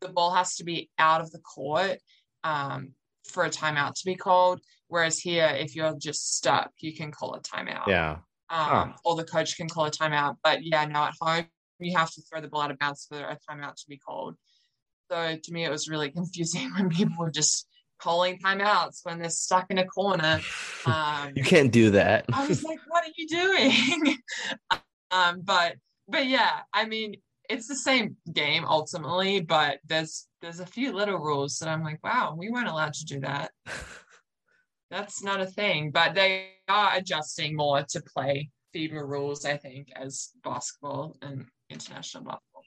[0.00, 1.98] the ball has to be out of the court
[2.44, 2.90] um,
[3.24, 4.60] for a timeout to be called.
[4.88, 7.88] Whereas here, if you're just stuck, you can call a timeout.
[7.88, 8.18] Yeah.
[8.50, 10.36] Um, Or the coach can call a timeout.
[10.44, 11.46] But yeah, no, at home,
[11.80, 14.36] you have to throw the ball out of bounds for a timeout to be called.
[15.10, 17.66] So to me, it was really confusing when people were just
[17.98, 20.40] calling timeouts when they're stuck in a corner.
[20.86, 22.26] Um, you can't do that.
[22.30, 24.18] I was like, what are you doing?
[25.10, 25.76] um, but
[26.06, 27.14] but yeah, I mean,
[27.48, 32.02] it's the same game ultimately, but there's there's a few little rules that I'm like,
[32.02, 33.50] wow, we weren't allowed to do that.
[34.90, 39.88] That's not a thing, but they are adjusting more to play FIBA rules, I think,
[39.96, 42.62] as basketball and international basketball.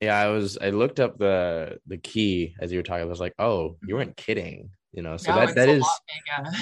[0.00, 0.58] Yeah, I was.
[0.60, 3.02] I looked up the the key as you were talking.
[3.02, 3.94] I was like, oh, you mm-hmm.
[3.94, 5.86] weren't kidding you know so no, that that is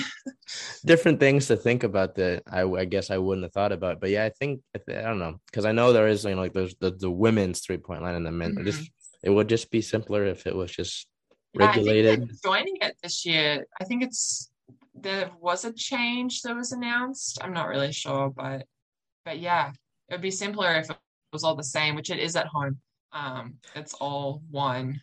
[0.85, 4.11] different things to think about that I, I guess i wouldn't have thought about but
[4.11, 6.75] yeah i think i don't know because i know there is you know like there's
[6.81, 8.65] the, the women's three point line and the men mm-hmm.
[8.65, 8.91] just
[9.23, 11.07] it would just be simpler if it was just
[11.55, 12.31] yeah, regulated.
[12.43, 14.51] joining it this year i think it's
[14.95, 18.67] there was a change that was announced i'm not really sure but
[19.25, 19.73] but yeah
[20.13, 20.97] it would be simpler if it
[21.33, 22.79] was all the same which it is at home.
[23.13, 25.01] Um it's all one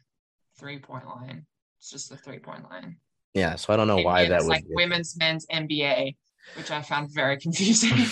[0.59, 1.45] three point line.
[1.79, 2.97] It's just a three point line
[3.33, 6.15] yeah, so I don't know why that was like women's men's NBA,
[6.55, 8.05] which I found very confusing.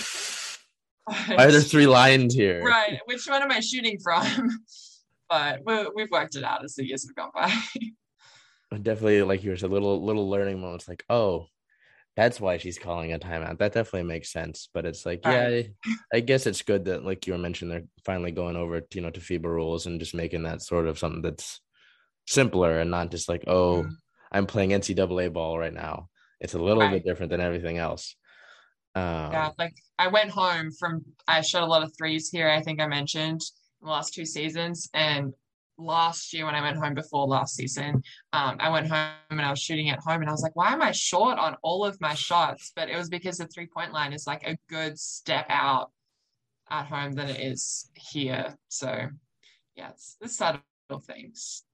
[1.06, 2.62] why are there three lines here?
[2.62, 3.00] Right.
[3.06, 4.50] Which one am I shooting from?
[5.28, 7.52] but we, have worked it out as the years have gone by.
[8.82, 10.88] definitely, like you were a little little learning moments.
[10.88, 11.46] Like, oh,
[12.16, 13.58] that's why she's calling a timeout.
[13.58, 14.68] That definitely makes sense.
[14.72, 15.62] But it's like, yeah,
[16.12, 19.10] I guess it's good that, like you were mentioning, they're finally going over, you know,
[19.10, 21.60] to FIBA rules and just making that sort of something that's
[22.26, 23.82] simpler and not just like, oh.
[23.82, 23.92] Mm-hmm.
[24.30, 26.08] I'm playing NCAA ball right now.
[26.40, 26.92] It's a little right.
[26.92, 28.14] bit different than everything else.
[28.94, 32.48] Um, yeah, like I went home from I shot a lot of threes here.
[32.48, 33.40] I think I mentioned
[33.80, 35.32] the last two seasons, and
[35.78, 39.50] last year when I went home before last season, um, I went home and I
[39.50, 42.00] was shooting at home, and I was like, why am I short on all of
[42.00, 42.72] my shots?
[42.74, 45.90] But it was because the three point line is like a good step out
[46.70, 48.56] at home than it is here.
[48.68, 49.08] So
[49.76, 50.62] yeah, it's the subtle
[51.06, 51.64] things.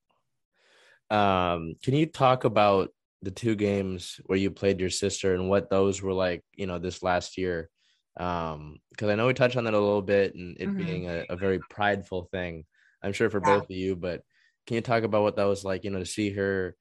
[1.11, 2.91] Um, can you talk about
[3.23, 6.79] the two games where you played your sister and what those were like, you know,
[6.79, 7.71] this last year?
[8.17, 10.77] Um, because I know we touched on that a little bit and it mm-hmm.
[10.79, 12.65] being a, a, very prideful thing,
[13.03, 13.57] I'm sure for yeah.
[13.57, 14.23] both of you, but
[14.67, 16.77] can you talk about what that was like, you know, to see her,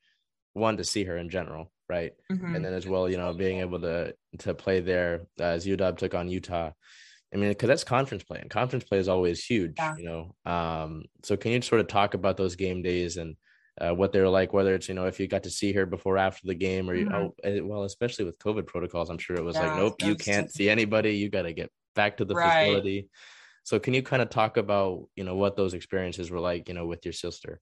[0.54, 2.14] one, to see her in general, right?
[2.32, 2.56] Mm-hmm.
[2.56, 5.98] And then as well, you know, being able to to play there uh, as UW
[5.98, 6.72] took on Utah.
[7.34, 9.96] I mean, because that's conference play, and conference play is always huge, yeah.
[9.98, 10.36] you know.
[10.46, 13.36] Um, so can you sort of talk about those game days and
[13.82, 16.18] uh, what they're like, whether it's, you know, if you got to see her before,
[16.18, 17.14] after the game or, mm-hmm.
[17.14, 20.52] oh, well, especially with COVID protocols, I'm sure it was yeah, like, nope, you can't
[20.52, 21.16] see anybody.
[21.18, 22.68] You got to get back to the right.
[22.68, 23.10] facility.
[23.64, 26.76] So can you kind of talk about, you know, what those experiences were like, you
[26.76, 27.60] know, with your sister?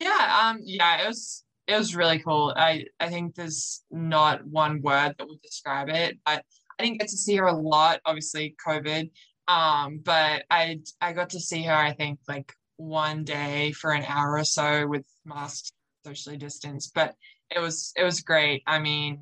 [0.00, 0.40] Yeah.
[0.42, 2.54] Um, yeah, it was, it was really cool.
[2.56, 6.42] I, I think there's not one word that would describe it, but
[6.78, 9.10] I didn't get to see her a lot, obviously COVID.
[9.46, 14.04] Um, but I, I got to see her, I think like one day for an
[14.06, 15.72] hour or so with masks
[16.04, 17.14] socially distanced but
[17.54, 19.20] it was it was great i mean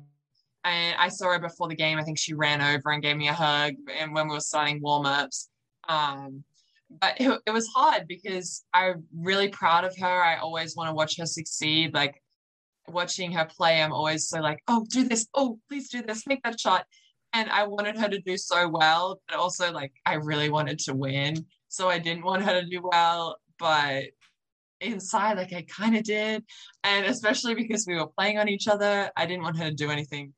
[0.65, 1.99] and I saw her before the game.
[1.99, 4.81] I think she ran over and gave me a hug, and when we were starting
[4.81, 5.49] warm ups.
[5.87, 6.43] Um,
[6.99, 10.23] but it, it was hard because I'm really proud of her.
[10.23, 11.93] I always want to watch her succeed.
[11.93, 12.21] Like
[12.87, 15.27] watching her play, I'm always so like, oh, do this.
[15.35, 16.25] Oh, please do this.
[16.25, 16.85] Make that shot.
[17.33, 20.95] And I wanted her to do so well, but also like I really wanted to
[20.95, 21.45] win.
[21.67, 24.05] So I didn't want her to do well but
[24.81, 26.43] inside like I kind of did.
[26.83, 29.89] And especially because we were playing on each other I didn't want her to do
[29.89, 30.33] anything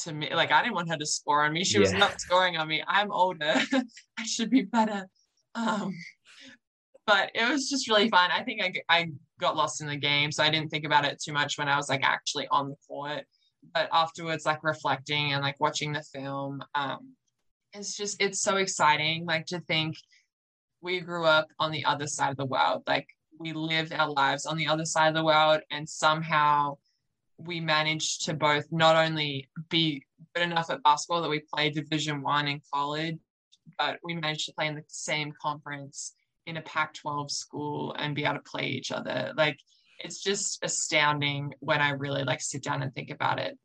[0.00, 1.64] to me like I didn't want her to score on me.
[1.64, 1.80] She yeah.
[1.80, 2.82] was not scoring on me.
[2.86, 3.54] I'm older.
[4.18, 5.08] I should be better.
[5.54, 5.94] Um
[7.06, 8.30] but it was just really fun.
[8.30, 11.20] I think I, I got lost in the game so I didn't think about it
[11.22, 13.24] too much when I was like actually on the court.
[13.74, 17.14] But afterwards like reflecting and like watching the film um
[17.74, 19.96] it's just it's so exciting like to think
[20.80, 22.82] we grew up on the other side of the world.
[22.86, 26.78] Like we lived our lives on the other side of the world, and somehow
[27.38, 32.22] we managed to both not only be good enough at basketball that we played Division
[32.22, 33.18] One in college,
[33.78, 36.14] but we managed to play in the same conference
[36.46, 39.32] in a Pac-12 school and be able to play each other.
[39.36, 39.58] Like
[40.00, 43.58] it's just astounding when I really like sit down and think about it.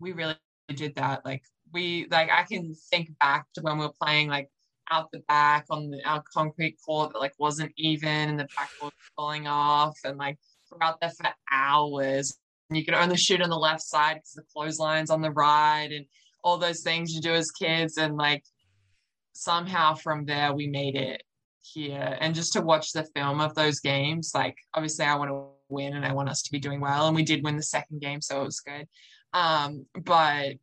[0.00, 0.36] We really
[0.74, 1.24] did that.
[1.24, 4.48] Like we like I can think back to when we were playing like
[4.90, 8.92] out the back on the our concrete court that like wasn't even and the backboard
[9.16, 10.38] falling off and like
[10.70, 12.36] we're out there for hours.
[12.68, 15.88] And you can only shoot on the left side because the clothesline's on the right
[15.90, 16.06] and
[16.42, 18.44] all those things you do as kids and like
[19.32, 21.22] somehow from there we made it
[21.62, 22.16] here.
[22.20, 25.94] And just to watch the film of those games like obviously i want to win
[25.94, 28.20] and i want us to be doing well and we did win the second game
[28.20, 28.86] so it was good.
[29.32, 30.54] Um but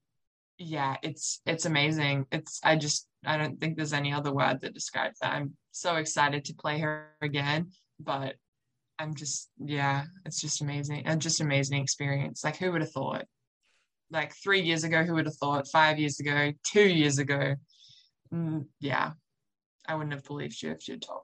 [0.63, 4.73] yeah it's it's amazing it's i just I don't think there's any other word that
[4.73, 5.33] describes that.
[5.33, 8.35] I'm so excited to play her again, but
[8.97, 11.05] I'm just yeah, it's just amazing.
[11.05, 12.43] And just amazing experience.
[12.43, 13.25] Like who would have thought?
[14.09, 15.67] Like three years ago, who would have thought?
[15.67, 17.55] Five years ago, two years ago,
[18.33, 19.11] mm, yeah,
[19.87, 21.21] I wouldn't have believed you if you'd told.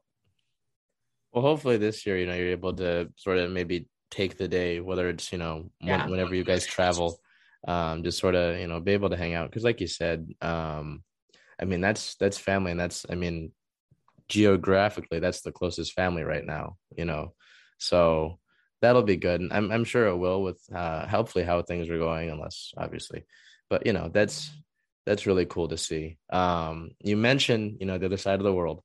[1.34, 4.80] Well, hopefully this year, you know, you're able to sort of maybe take the day,
[4.80, 6.04] whether it's you know yeah.
[6.04, 7.20] when, whenever you guys travel,
[7.68, 10.28] um, just sort of you know be able to hang out because, like you said,
[10.42, 11.04] um,
[11.62, 13.52] I mean, that's that's family, and that's I mean,
[14.30, 16.78] geographically, that's the closest family right now.
[16.96, 17.34] You know,
[17.78, 18.40] so
[18.82, 19.42] that'll be good.
[19.42, 23.26] And I'm I'm sure it will with uh, hopefully how things are going, unless obviously,
[23.70, 24.50] but you know that's
[25.06, 26.18] that's really cool to see.
[26.30, 28.82] Um, you mentioned you know the other side of the world.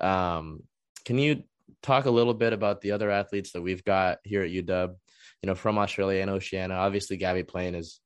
[0.00, 0.62] Um,
[1.04, 1.42] can you
[1.82, 4.94] talk a little bit about the other athletes that we've got here at UW?
[5.42, 6.76] You know, from Australia and Oceania.
[6.76, 8.00] Obviously, Gabbie Plain is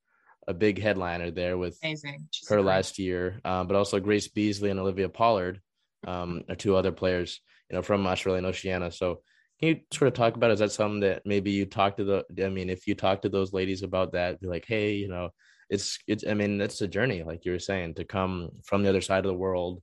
[0.47, 2.27] a big headliner there with Amazing.
[2.47, 5.61] her last year, um, but also Grace Beasley and Olivia Pollard
[6.07, 8.91] um, are two other players, you know, from Australia and Oceania.
[8.91, 9.21] So
[9.59, 12.45] can you sort of talk about, is that something that maybe you talk to the,
[12.45, 15.29] I mean, if you talk to those ladies about that, be like, Hey, you know,
[15.69, 18.89] it's, it's, I mean, that's a journey, like you were saying, to come from the
[18.89, 19.81] other side of the world.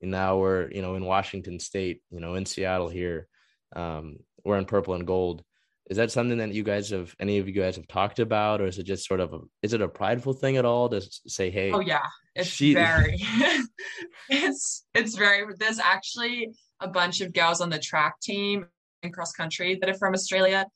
[0.00, 3.26] And now we're, you know, in Washington state, you know, in Seattle here,
[3.74, 5.42] um, we're in purple and gold
[5.90, 8.66] is that something that you guys have any of you guys have talked about or
[8.66, 11.50] is it just sort of a, is it a prideful thing at all to say
[11.50, 12.06] hey oh yeah.
[12.34, 12.74] It's she...
[12.74, 13.16] very
[14.28, 18.66] it's it's very there's actually a bunch of girls on the track team
[19.02, 20.66] in cross country that are from australia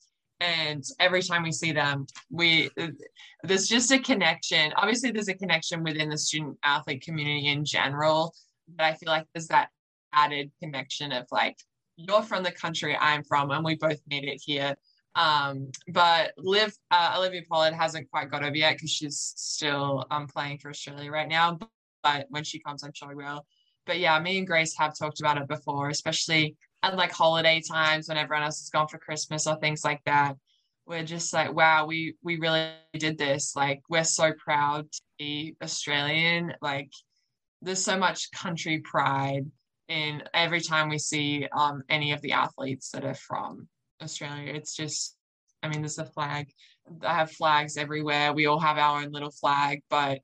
[0.40, 2.70] and every time we see them we
[3.42, 8.32] there's just a connection obviously there's a connection within the student athlete community in general
[8.76, 9.68] but i feel like there's that
[10.12, 11.56] added connection of like
[11.96, 14.76] you're from the country i'm from and we both made it here
[15.14, 20.26] um, but Liv, uh, Olivia Pollard hasn't quite got over yet because she's still um,
[20.26, 21.58] playing for Australia right now.
[22.02, 23.44] But when she comes, I'm sure we will.
[23.86, 28.08] But yeah, me and Grace have talked about it before, especially at like holiday times
[28.08, 30.36] when everyone else has gone for Christmas or things like that.
[30.86, 33.54] We're just like, wow, we we really did this.
[33.56, 36.54] Like, we're so proud to be Australian.
[36.62, 36.90] Like,
[37.60, 39.50] there's so much country pride
[39.88, 43.68] in every time we see um, any of the athletes that are from
[44.02, 44.52] Australia.
[44.52, 45.16] It's just,
[45.62, 46.48] I mean, there's a flag.
[47.02, 48.32] I have flags everywhere.
[48.32, 50.20] We all have our own little flag, but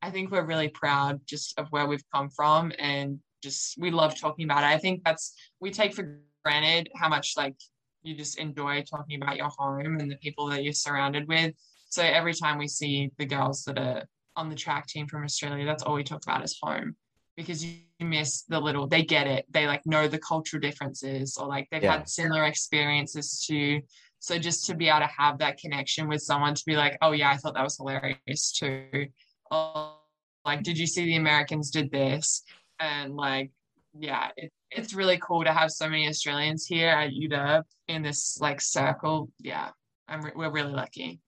[0.00, 4.18] I think we're really proud just of where we've come from and just we love
[4.18, 4.66] talking about it.
[4.66, 7.56] I think that's we take for granted how much like
[8.02, 11.54] you just enjoy talking about your home and the people that you're surrounded with.
[11.88, 14.04] So every time we see the girls that are
[14.36, 16.96] on the track team from Australia, that's all we talk about is home
[17.38, 19.46] because you miss the little, they get it.
[19.48, 21.98] They like know the cultural differences or like they've yeah.
[21.98, 23.80] had similar experiences too.
[24.18, 27.12] So just to be able to have that connection with someone to be like, oh
[27.12, 29.06] yeah, I thought that was hilarious too.
[29.52, 30.00] Oh,
[30.44, 32.42] like, did you see the Americans did this?
[32.80, 33.52] And like,
[33.96, 38.38] yeah, it, it's really cool to have so many Australians here at UW in this
[38.40, 39.30] like circle.
[39.38, 39.68] Yeah,
[40.08, 41.20] I'm re- we're really lucky.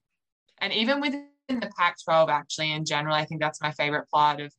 [0.57, 4.53] And even within the Pac-12, actually, in general, I think that's my favorite part of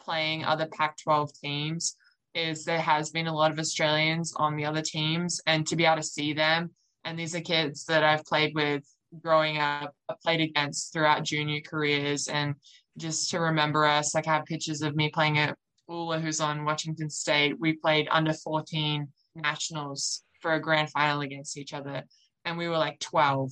[0.00, 1.96] playing other Pac-12 teams
[2.34, 5.84] is there has been a lot of Australians on the other teams, and to be
[5.84, 6.70] able to see them,
[7.04, 8.84] and these are kids that I've played with
[9.20, 12.54] growing up, I played against throughout junior careers, and
[12.96, 15.56] just to remember us, like I have pictures of me playing at
[15.88, 17.58] Ula, who's on Washington State.
[17.60, 22.04] We played under 14 nationals for a grand final against each other,
[22.44, 23.50] and we were like 12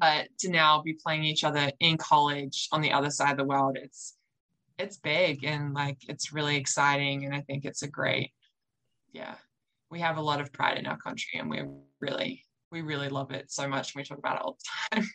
[0.00, 3.44] but to now be playing each other in college on the other side of the
[3.44, 4.17] world it's
[4.78, 8.30] it's big and like it's really exciting and i think it's a great
[9.12, 9.34] yeah
[9.90, 11.62] we have a lot of pride in our country and we
[12.00, 15.08] really we really love it so much and we talk about it all the time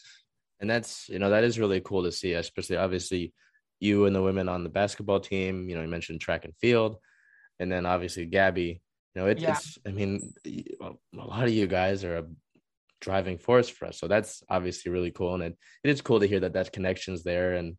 [0.60, 3.32] and that's you know that is really cool to see especially obviously
[3.80, 6.96] you and the women on the basketball team you know you mentioned track and field
[7.58, 8.80] and then obviously gabbie
[9.14, 9.52] you know it, yeah.
[9.52, 12.24] it's i mean a lot of you guys are a
[13.00, 13.98] driving force for us.
[13.98, 17.22] So that's obviously really cool, and it, it is cool to hear that that connection's
[17.22, 17.76] there and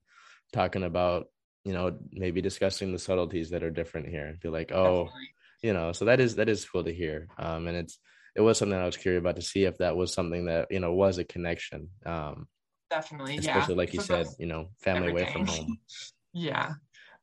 [0.52, 1.28] talking about
[1.64, 5.30] you know maybe discussing the subtleties that are different here and feel like oh Definitely.
[5.62, 8.00] you know so that is that is cool to hear um and it's
[8.36, 10.80] it was something i was curious about to see if that was something that you
[10.80, 12.48] know was a connection um
[12.90, 13.40] definitely Yeah.
[13.40, 13.78] especially yeah.
[13.78, 15.78] like you said you know family away from home
[16.34, 16.74] yeah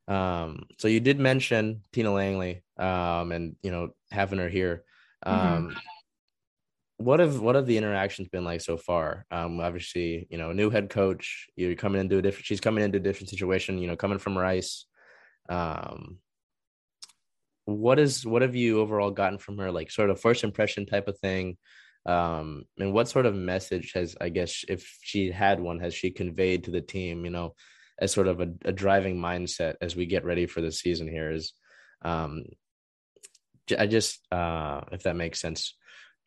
[0.07, 4.85] um so you did mention tina langley um and you know having her here
[5.27, 5.55] mm-hmm.
[5.55, 5.79] um mm-hmm
[6.99, 9.25] what have what have the interactions been like so far?
[9.31, 11.47] Um, obviously, you know, new head coach.
[11.55, 12.45] You're coming into a different.
[12.45, 13.79] She's coming into a different situation.
[13.79, 14.85] You know, coming from Rice.
[15.49, 16.19] Um,
[17.67, 19.71] what is what have you overall gotten from her?
[19.71, 21.57] Like sort of first impression type of thing.
[22.05, 26.11] Um, and what sort of message has I guess if she had one has she
[26.11, 27.25] conveyed to the team?
[27.25, 27.55] You know,
[28.01, 31.31] as sort of a, a driving mindset as we get ready for the season here
[31.31, 31.53] is.
[32.03, 32.45] Um,
[33.79, 35.75] I just uh, if that makes sense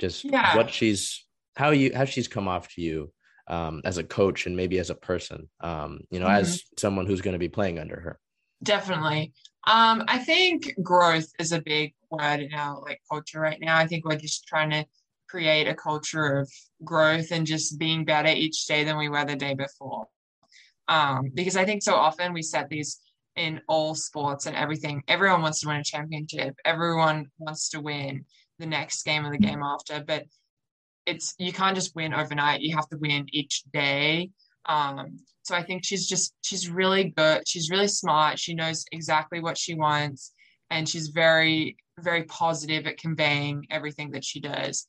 [0.02, 0.58] just yeah.
[0.58, 1.24] what she's
[1.56, 3.12] how you how she's come off to you
[3.47, 6.41] um, as a coach and maybe as a person um, you know mm-hmm.
[6.41, 8.20] as someone who's going to be playing under her.
[8.64, 9.34] Definitely.
[9.68, 13.78] Um, i think growth is a big word in our like culture right now.
[13.78, 14.86] I think we're just trying to
[15.30, 16.52] create a culture of
[16.84, 20.08] growth and just being better each day than we were the day before.
[20.88, 22.99] Um, because i think so often we set these
[23.36, 25.04] in all sports and everything.
[25.08, 26.56] Everyone wants to win a championship.
[26.66, 28.26] Everyone wants to win
[28.62, 30.01] the next game or the game after.
[30.05, 30.26] But
[31.05, 32.62] it's you can't just win overnight.
[32.62, 34.30] You have to win each day.
[34.66, 37.47] Um, so I think she's just she's really good.
[37.47, 38.39] She's really smart.
[38.39, 40.34] She knows exactly what she wants,
[40.70, 44.88] and she's very very positive at conveying everything that she does.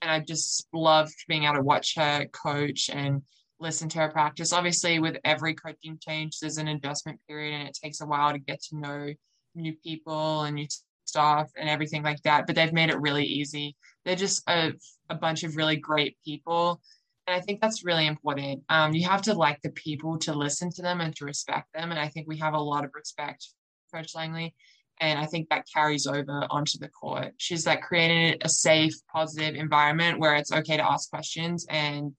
[0.00, 3.22] And I just loved being able to watch her coach and
[3.58, 4.52] listen to her practice.
[4.52, 8.38] Obviously, with every coaching change, there's an adjustment period, and it takes a while to
[8.38, 9.12] get to know
[9.54, 10.66] new people and new
[11.08, 13.76] staff and everything like that, but they've made it really easy.
[14.04, 14.72] They're just a,
[15.08, 16.80] a bunch of really great people.
[17.26, 18.62] And I think that's really important.
[18.68, 21.90] Um, you have to like the people to listen to them and to respect them.
[21.90, 23.48] And I think we have a lot of respect
[23.90, 24.54] for Coach Langley.
[25.00, 27.34] And I think that carries over onto the court.
[27.36, 31.66] She's like created a safe, positive environment where it's okay to ask questions.
[31.68, 32.12] And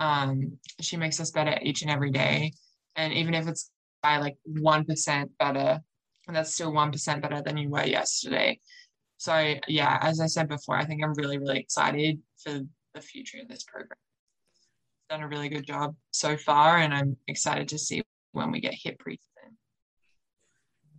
[0.00, 2.52] um, she makes us better each and every day.
[2.96, 3.70] And even if it's
[4.02, 5.80] by like 1% better,
[6.30, 8.60] and that's still 1% better than you were yesterday.
[9.16, 12.60] So, yeah, as I said before, I think I'm really, really excited for
[12.94, 13.98] the future of this program.
[15.08, 18.00] Done a really good job so far, and I'm excited to see
[18.30, 19.56] when we get hit pretty soon.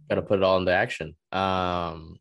[0.10, 1.16] Got to put it all into action.
[1.32, 2.20] Um,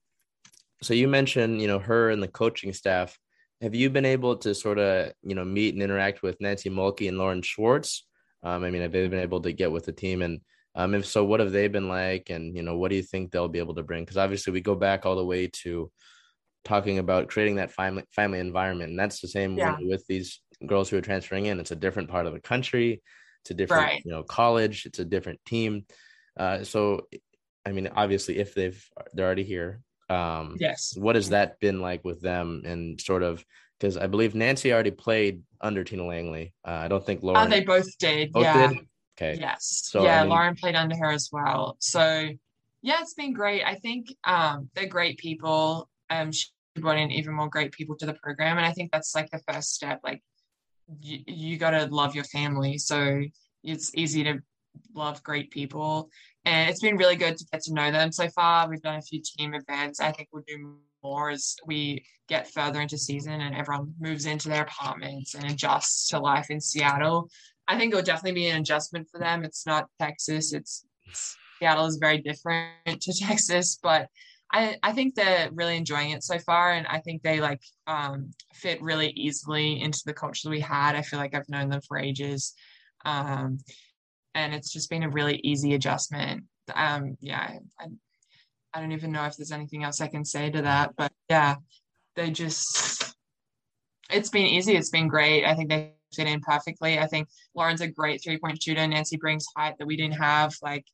[0.80, 3.18] so you mentioned, you know, her and the coaching staff.
[3.60, 7.08] Have you been able to sort of, you know, meet and interact with Nancy Mulkey
[7.08, 8.06] and Lauren Schwartz?
[8.44, 10.40] Um, I mean, have they been able to get with the team and
[10.74, 12.30] um, if so, what have they been like?
[12.30, 14.04] And, you know, what do you think they'll be able to bring?
[14.04, 15.90] Because obviously we go back all the way to
[16.64, 18.90] talking about creating that family family environment.
[18.90, 19.76] And that's the same yeah.
[19.80, 21.60] with these girls who are transferring in.
[21.60, 23.02] It's a different part of the country.
[23.42, 24.02] It's a different, right.
[24.04, 24.86] you know, college.
[24.86, 25.86] It's a different team.
[26.38, 27.06] Uh, so,
[27.66, 30.94] I mean, obviously, if they've they're already here, um, yes.
[30.96, 32.62] What has that been like with them?
[32.64, 33.44] And sort of
[33.78, 36.52] because I believe Nancy already played under Tina Langley.
[36.66, 37.46] Uh, I don't think Lauren.
[37.46, 38.32] Oh, they both did.
[38.32, 38.68] Both yeah.
[38.68, 38.78] Did?
[39.20, 39.38] Okay.
[39.40, 39.82] Yes.
[39.84, 41.76] So, yeah, I mean, Lauren played under her as well.
[41.80, 42.28] So
[42.82, 43.62] yeah, it's been great.
[43.64, 45.88] I think um, they're great people.
[46.08, 46.46] Um, she
[46.76, 48.56] brought in even more great people to the program.
[48.56, 50.00] And I think that's like the first step.
[50.02, 50.22] Like
[51.02, 52.78] you, you got to love your family.
[52.78, 53.22] So
[53.62, 54.38] it's easy to
[54.94, 56.08] love great people.
[56.46, 58.68] And it's been really good to get to know them so far.
[58.68, 60.00] We've done a few team events.
[60.00, 64.48] I think we'll do more as we get further into season and everyone moves into
[64.48, 67.28] their apartments and adjusts to life in Seattle.
[67.70, 69.44] I think it'll definitely be an adjustment for them.
[69.44, 70.52] It's not Texas.
[70.52, 74.08] It's, it's Seattle is very different to Texas, but
[74.52, 76.72] I, I think they're really enjoying it so far.
[76.72, 80.96] And I think they like um, fit really easily into the culture that we had.
[80.96, 82.54] I feel like I've known them for ages.
[83.04, 83.58] Um,
[84.34, 86.42] and it's just been a really easy adjustment.
[86.74, 87.86] Um, yeah, I,
[88.74, 91.54] I don't even know if there's anything else I can say to that, but yeah,
[92.16, 93.14] they just,
[94.10, 94.74] it's been easy.
[94.74, 95.44] It's been great.
[95.44, 96.98] I think they fit in perfectly.
[96.98, 98.86] I think Lauren's a great three point shooter.
[98.86, 100.54] Nancy brings height that we didn't have.
[100.62, 100.84] Like,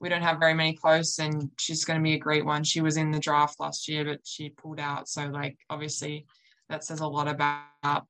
[0.00, 2.64] we don't have very many posts, and she's going to be a great one.
[2.64, 5.08] She was in the draft last year, but she pulled out.
[5.08, 6.26] So, like, obviously,
[6.68, 8.06] that says a lot about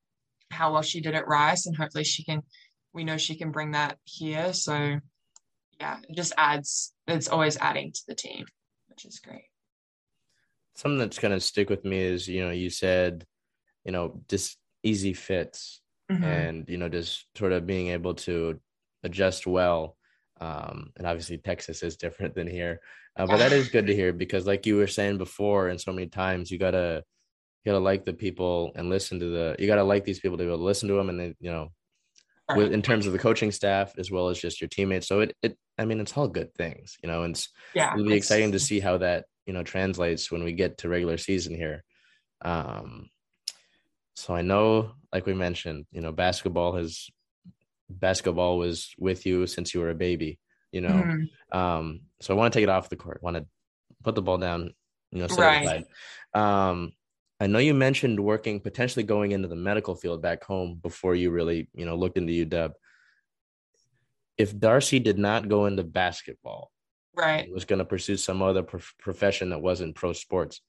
[0.50, 2.42] how well she did at Rice, and hopefully, she can.
[2.92, 4.52] We know she can bring that here.
[4.52, 4.98] So,
[5.78, 6.92] yeah, it just adds.
[7.06, 8.46] It's always adding to the team,
[8.88, 9.44] which is great.
[10.74, 13.24] Something that's going to stick with me is, you know, you said,
[13.84, 15.80] you know, just easy fits,
[16.10, 16.24] mm-hmm.
[16.24, 18.60] and you know, just sort of being able to
[19.02, 19.96] adjust well
[20.40, 22.80] um, and obviously Texas is different than here,
[23.16, 25.92] uh, but that is good to hear because, like you were saying before, and so
[25.92, 27.02] many times, you gotta
[27.64, 30.44] you gotta like the people and listen to the you gotta like these people to
[30.44, 31.72] be able to listen to them, and then you know,
[32.54, 35.08] with, in terms of the coaching staff as well as just your teammates.
[35.08, 38.06] So it it I mean, it's all good things, you know, and it's yeah, it'll
[38.06, 41.54] be exciting to see how that you know translates when we get to regular season
[41.54, 41.82] here.
[42.42, 43.08] Um,
[44.16, 47.08] so I know, like we mentioned, you know, basketball has
[47.88, 50.38] basketball was with you since you were a baby,
[50.72, 50.88] you know.
[50.88, 51.58] Mm-hmm.
[51.58, 53.22] Um, so I want to take it off the court.
[53.22, 53.46] Want to
[54.02, 54.74] put the ball down,
[55.12, 55.84] you know, right.
[56.32, 56.92] Um,
[57.38, 61.30] I know you mentioned working potentially going into the medical field back home before you
[61.30, 62.72] really, you know, looked into UW.
[64.38, 66.70] If Darcy did not go into basketball,
[67.14, 70.62] right, was going to pursue some other profession that wasn't pro sports,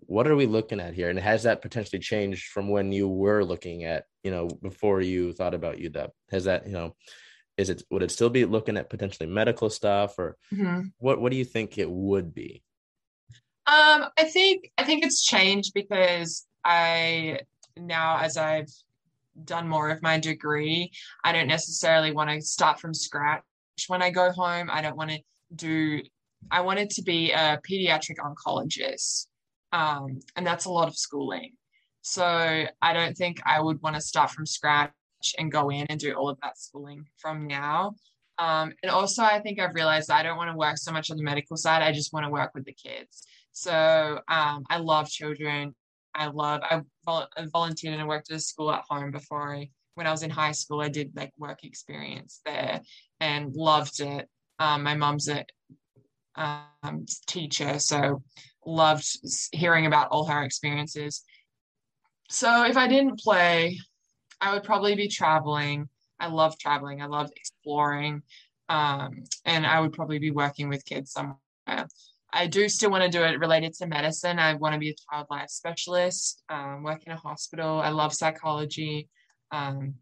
[0.00, 1.10] what are we looking at here?
[1.10, 5.32] And has that potentially changed from when you were looking at, you know, before you
[5.32, 6.10] thought about UW?
[6.30, 6.94] Has that, you know,
[7.56, 10.82] is it would it still be looking at potentially medical stuff or mm-hmm.
[10.98, 12.62] what what do you think it would be?
[13.66, 17.40] Um, I think I think it's changed because I
[17.76, 18.70] now as I've
[19.44, 20.90] done more of my degree,
[21.24, 23.42] I don't necessarily want to start from scratch
[23.88, 24.68] when I go home.
[24.70, 25.20] I don't want to
[25.54, 26.00] do
[26.50, 29.26] I wanted to be a pediatric oncologist
[29.72, 31.52] um, and that's a lot of schooling.
[32.02, 34.92] So I don't think I would want to start from scratch
[35.38, 37.94] and go in and do all of that schooling from now.
[38.38, 41.16] Um, and also, I think I've realized I don't want to work so much on
[41.16, 41.82] the medical side.
[41.82, 43.26] I just want to work with the kids.
[43.52, 45.74] So um, I love children.
[46.14, 49.54] I love, I, vol- I volunteered and I worked at a school at home before
[49.54, 52.80] I, when I was in high school, I did like work experience there
[53.20, 54.28] and loved it.
[54.60, 55.44] Um, my mom's a
[56.36, 58.22] um, teacher, so
[58.66, 59.06] loved
[59.52, 61.22] hearing about all her experiences.
[62.28, 63.78] So if I didn't play,
[64.40, 65.88] I would probably be traveling.
[66.20, 67.00] I love traveling.
[67.00, 68.22] I love exploring.
[68.68, 71.38] Um, and I would probably be working with kids somewhere.
[72.32, 74.38] I do still want to do it related to medicine.
[74.38, 77.80] I want to be a child life specialist, um, work in a hospital.
[77.80, 79.08] I love psychology,
[79.50, 79.94] um,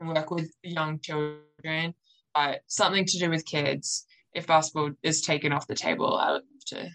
[0.00, 1.94] work with young children,
[2.34, 4.06] but something to do with kids.
[4.32, 6.88] If basketball is taken off the table, I would love to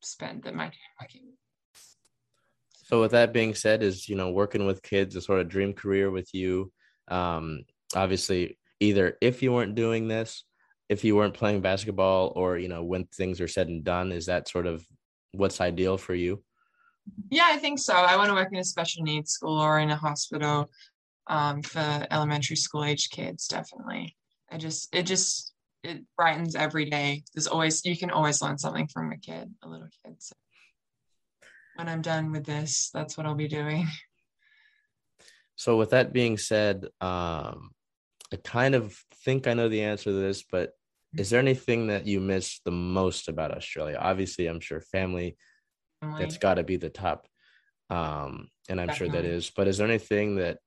[0.00, 0.76] spend the money.
[2.72, 5.74] So with that being said, is you know working with kids a sort of dream
[5.74, 6.72] career with you?
[7.08, 10.44] Um, obviously, either if you weren't doing this,
[10.88, 14.26] if you weren't playing basketball, or you know when things are said and done, is
[14.26, 14.86] that sort of
[15.32, 16.42] what's ideal for you?
[17.30, 17.94] Yeah, I think so.
[17.94, 20.70] I want to work in a special needs school or in a hospital
[21.26, 23.48] um, for elementary school age kids.
[23.48, 24.16] Definitely.
[24.50, 25.52] I just it just
[25.88, 27.22] it brightens every day.
[27.34, 30.16] There's always you can always learn something from a kid, a little kid.
[30.18, 30.34] So
[31.74, 33.86] when I'm done with this, that's what I'll be doing.
[35.56, 37.72] So with that being said, um,
[38.32, 40.70] I kind of think I know the answer to this, but
[41.16, 43.98] is there anything that you miss the most about Australia?
[44.00, 45.36] Obviously, I'm sure family,
[46.00, 46.20] family.
[46.20, 47.26] that's got to be the top.
[47.90, 48.94] Um, and I'm Definitely.
[48.94, 49.50] sure that is.
[49.50, 50.58] But is there anything that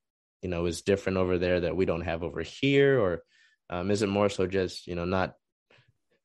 [0.41, 3.24] you know is different over there that we don't have over here, or
[3.72, 5.36] um, is it more so just you know not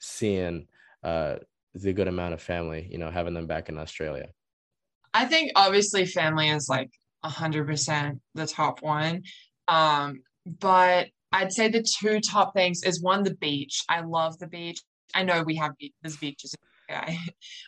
[0.01, 0.67] seeing
[1.03, 1.37] uh,
[1.75, 4.29] the good amount of family, you know, having them back in Australia?
[5.15, 6.91] I think obviously family is like
[7.25, 9.23] hundred percent the top one,
[9.67, 13.83] um, but I'd say the two top things is one the beach.
[13.89, 14.81] I love the beach.
[15.15, 15.73] I know we have
[16.03, 16.55] there's beaches
[16.89, 17.19] I,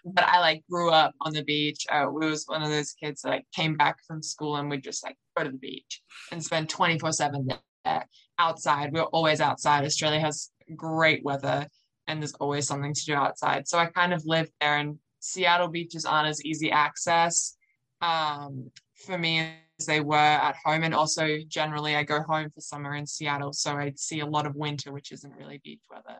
[0.04, 1.86] but I like grew up on the beach.
[1.90, 4.82] Uh, we was one of those kids that like, came back from school and would
[4.82, 7.48] just like go to the beach and spend 24 seven
[7.84, 8.06] there
[8.38, 8.92] outside.
[8.92, 9.84] We we're always outside.
[9.84, 11.66] Australia has great weather
[12.06, 13.68] and there's always something to do outside.
[13.68, 17.56] So I kind of lived there and Seattle beaches aren't as easy access
[18.00, 20.84] um, for me as they were at home.
[20.84, 23.52] And also generally I go home for summer in Seattle.
[23.52, 26.18] So I see a lot of winter, which isn't really beach weather.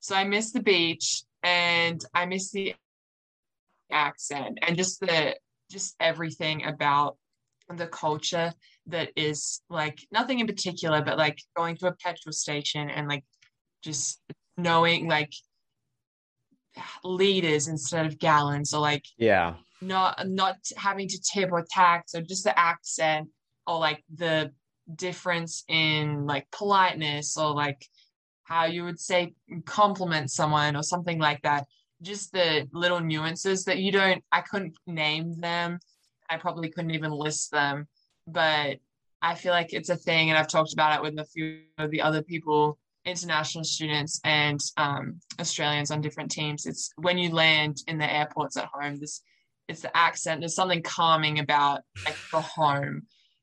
[0.00, 2.74] So I miss the beach and I miss the
[3.90, 5.36] accent and just the
[5.70, 7.16] just everything about
[7.74, 8.52] the culture
[8.88, 13.24] that is like nothing in particular, but like going to a petrol station and like
[13.82, 14.20] just
[14.56, 15.32] knowing like
[17.04, 19.54] liters instead of gallons or like yeah.
[19.80, 23.28] not not having to tip or tax or just the accent
[23.66, 24.50] or like the
[24.94, 27.84] difference in like politeness or like
[28.44, 29.34] how you would say
[29.64, 31.66] compliment someone or something like that.
[32.02, 35.78] Just the little nuances that you don't i couldn't name them.
[36.28, 37.88] I probably couldn't even list them
[38.26, 38.78] but
[39.22, 41.90] i feel like it's a thing and i've talked about it with a few of
[41.90, 47.78] the other people international students and um, australians on different teams it's when you land
[47.86, 49.22] in the airports at home this
[49.68, 53.02] it's the accent there's something calming about like the home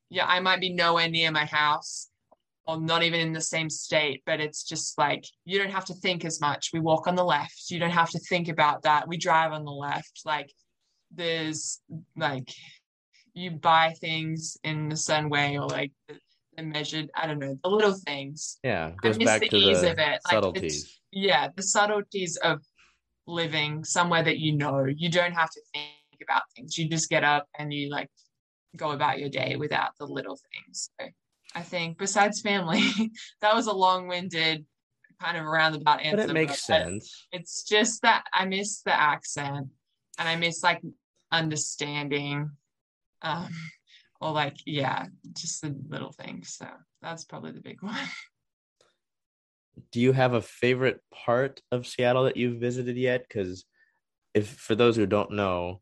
[0.10, 2.10] yeah i might be nowhere near my house
[2.66, 5.94] or not even in the same state, but it's just like you don't have to
[5.94, 6.70] think as much.
[6.74, 7.70] We walk on the left.
[7.70, 9.08] You don't have to think about that.
[9.08, 10.22] We drive on the left.
[10.26, 10.52] Like
[11.12, 11.82] there's
[12.16, 12.50] like
[13.34, 16.16] you buy things in a certain way or like the,
[16.58, 18.60] the measured, I don't know, the little things.
[18.64, 18.92] Yeah.
[19.02, 20.20] Goes back the to ease the of it.
[20.30, 20.84] subtleties.
[20.84, 22.60] Like yeah, the subtleties of
[23.28, 24.86] living somewhere that you know.
[24.86, 26.78] You don't have to think about things.
[26.78, 28.10] You just get up and you like
[28.76, 30.90] go about your day without the little things.
[31.00, 31.08] So
[31.56, 32.84] I think, besides family.
[33.42, 34.66] that was a long winded
[35.22, 36.18] kind of roundabout answer.
[36.18, 37.28] But it makes sense.
[37.32, 39.68] It's just that I miss the accent
[40.18, 40.82] and I miss like
[41.32, 42.52] understanding.
[43.24, 43.50] Um,
[44.22, 46.56] or like, yeah, just the little things.
[46.58, 46.68] So
[47.02, 47.96] that's probably the big one.
[49.92, 53.26] Do you have a favorite part of Seattle that you've visited yet?
[53.28, 53.66] Because
[54.34, 55.82] if for those who don't know,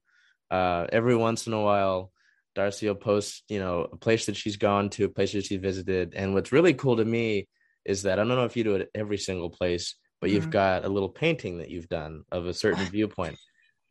[0.50, 2.12] uh, every once in a while
[2.56, 5.58] Darcy will post, you know, a place that she's gone to, a place that she
[5.58, 6.14] visited.
[6.16, 7.48] And what's really cool to me
[7.86, 10.36] is that I don't know if you do it at every single place, but mm-hmm.
[10.36, 13.38] you've got a little painting that you've done of a certain viewpoint.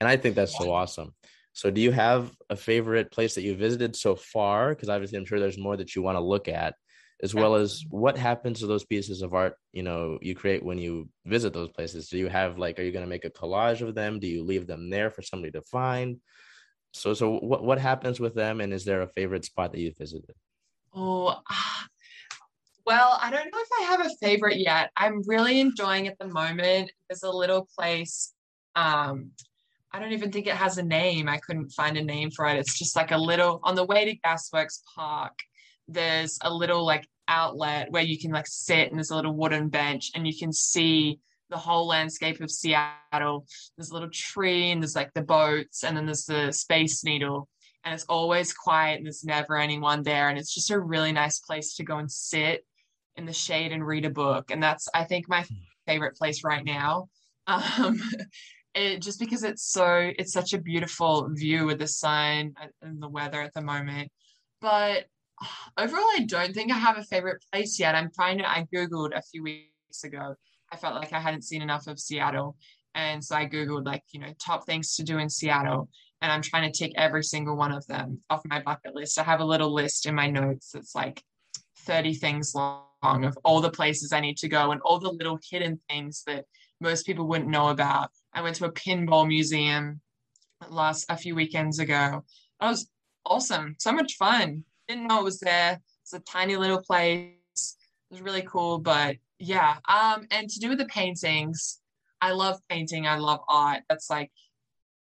[0.00, 1.14] And I think that's so awesome.
[1.52, 4.70] So do you have a favorite place that you visited so far?
[4.70, 6.74] Because obviously I'm sure there's more that you want to look at,
[7.22, 10.78] as well as what happens to those pieces of art, you know, you create when
[10.78, 12.08] you visit those places.
[12.08, 14.20] Do you have like, are you going to make a collage of them?
[14.20, 16.18] Do you leave them there for somebody to find?
[16.92, 19.92] So, so what what happens with them, and is there a favorite spot that you
[19.96, 20.34] visited?
[20.92, 21.38] Oh,
[22.86, 24.90] well, I don't know if I have a favorite yet.
[24.96, 26.90] I'm really enjoying at the moment.
[27.08, 28.32] There's a little place.
[28.74, 29.30] Um,
[29.92, 31.28] I don't even think it has a name.
[31.28, 32.58] I couldn't find a name for it.
[32.58, 35.38] It's just like a little on the way to Gasworks Park.
[35.88, 39.68] There's a little like outlet where you can like sit and there's a little wooden
[39.68, 41.18] bench and you can see
[41.48, 43.46] the whole landscape of Seattle.
[43.76, 47.48] There's a little tree and there's like the boats and then there's the Space Needle.
[47.84, 50.28] And it's always quiet and there's never anyone there.
[50.28, 52.64] And it's just a really nice place to go and sit
[53.16, 54.50] in the shade and read a book.
[54.50, 55.44] And that's, I think, my
[55.86, 57.08] favorite place right now.
[57.46, 58.00] Um,
[58.74, 63.08] it just because it's so, it's such a beautiful view with the sun and the
[63.08, 64.10] weather at the moment.
[64.60, 65.06] But
[65.78, 67.94] overall, I don't think I have a favorite place yet.
[67.94, 70.36] I'm trying to, I Googled a few weeks ago
[70.72, 72.56] I felt like I hadn't seen enough of Seattle.
[72.94, 75.88] And so I Googled like, you know, top things to do in Seattle.
[76.22, 79.18] And I'm trying to take every single one of them off my bucket list.
[79.18, 81.22] I have a little list in my notes that's like
[81.78, 85.38] 30 things long of all the places I need to go and all the little
[85.50, 86.44] hidden things that
[86.80, 88.10] most people wouldn't know about.
[88.32, 90.00] I went to a pinball museum
[90.68, 92.24] last a few weekends ago.
[92.60, 92.88] That was
[93.24, 93.76] awesome.
[93.78, 94.64] So much fun.
[94.88, 95.80] Didn't know it was there.
[96.02, 97.34] It's a tiny little place.
[97.56, 101.80] It was really cool, but yeah um and to do with the paintings
[102.20, 104.30] i love painting i love art that's like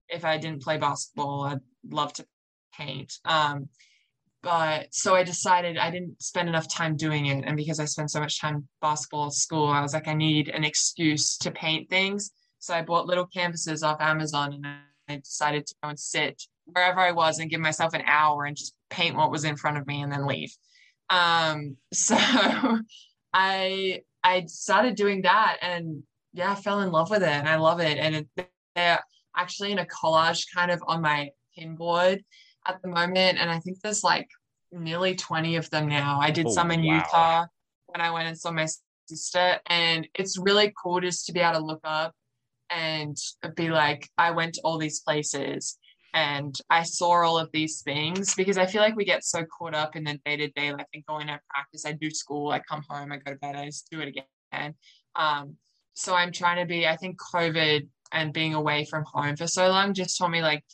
[0.08, 1.58] if i didn't play basketball i'd
[1.90, 2.24] love to
[2.72, 3.68] paint um
[4.44, 8.10] but so i decided i didn't spend enough time doing it and because i spent
[8.10, 11.90] so much time basketball at school i was like i need an excuse to paint
[11.90, 14.66] things so i bought little canvases off amazon and
[15.08, 18.56] i decided to go and sit wherever i was and give myself an hour and
[18.56, 20.54] just paint what was in front of me and then leave
[21.10, 22.16] um so
[23.32, 26.02] i I started doing that and
[26.32, 27.98] yeah, I fell in love with it and I love it.
[27.98, 28.28] And it,
[28.74, 29.00] they're
[29.36, 32.24] actually in a collage kind of on my pin board
[32.66, 33.38] at the moment.
[33.38, 34.28] And I think there's like
[34.70, 36.18] nearly 20 of them now.
[36.20, 36.94] I did oh, some in wow.
[36.94, 37.46] Utah
[37.86, 38.66] when I went and saw my
[39.08, 39.58] sister.
[39.66, 42.14] And it's really cool just to be able to look up
[42.70, 43.16] and
[43.56, 45.78] be like, I went to all these places
[46.14, 49.74] and I saw all of these things because I feel like we get so caught
[49.74, 50.72] up in the day to day.
[50.72, 53.56] Like I go in practice, I do school, I come home, I go to bed,
[53.56, 54.74] I just do it again.
[55.16, 55.56] Um,
[55.94, 59.68] so I'm trying to be, I think COVID and being away from home for so
[59.68, 60.64] long just told me like,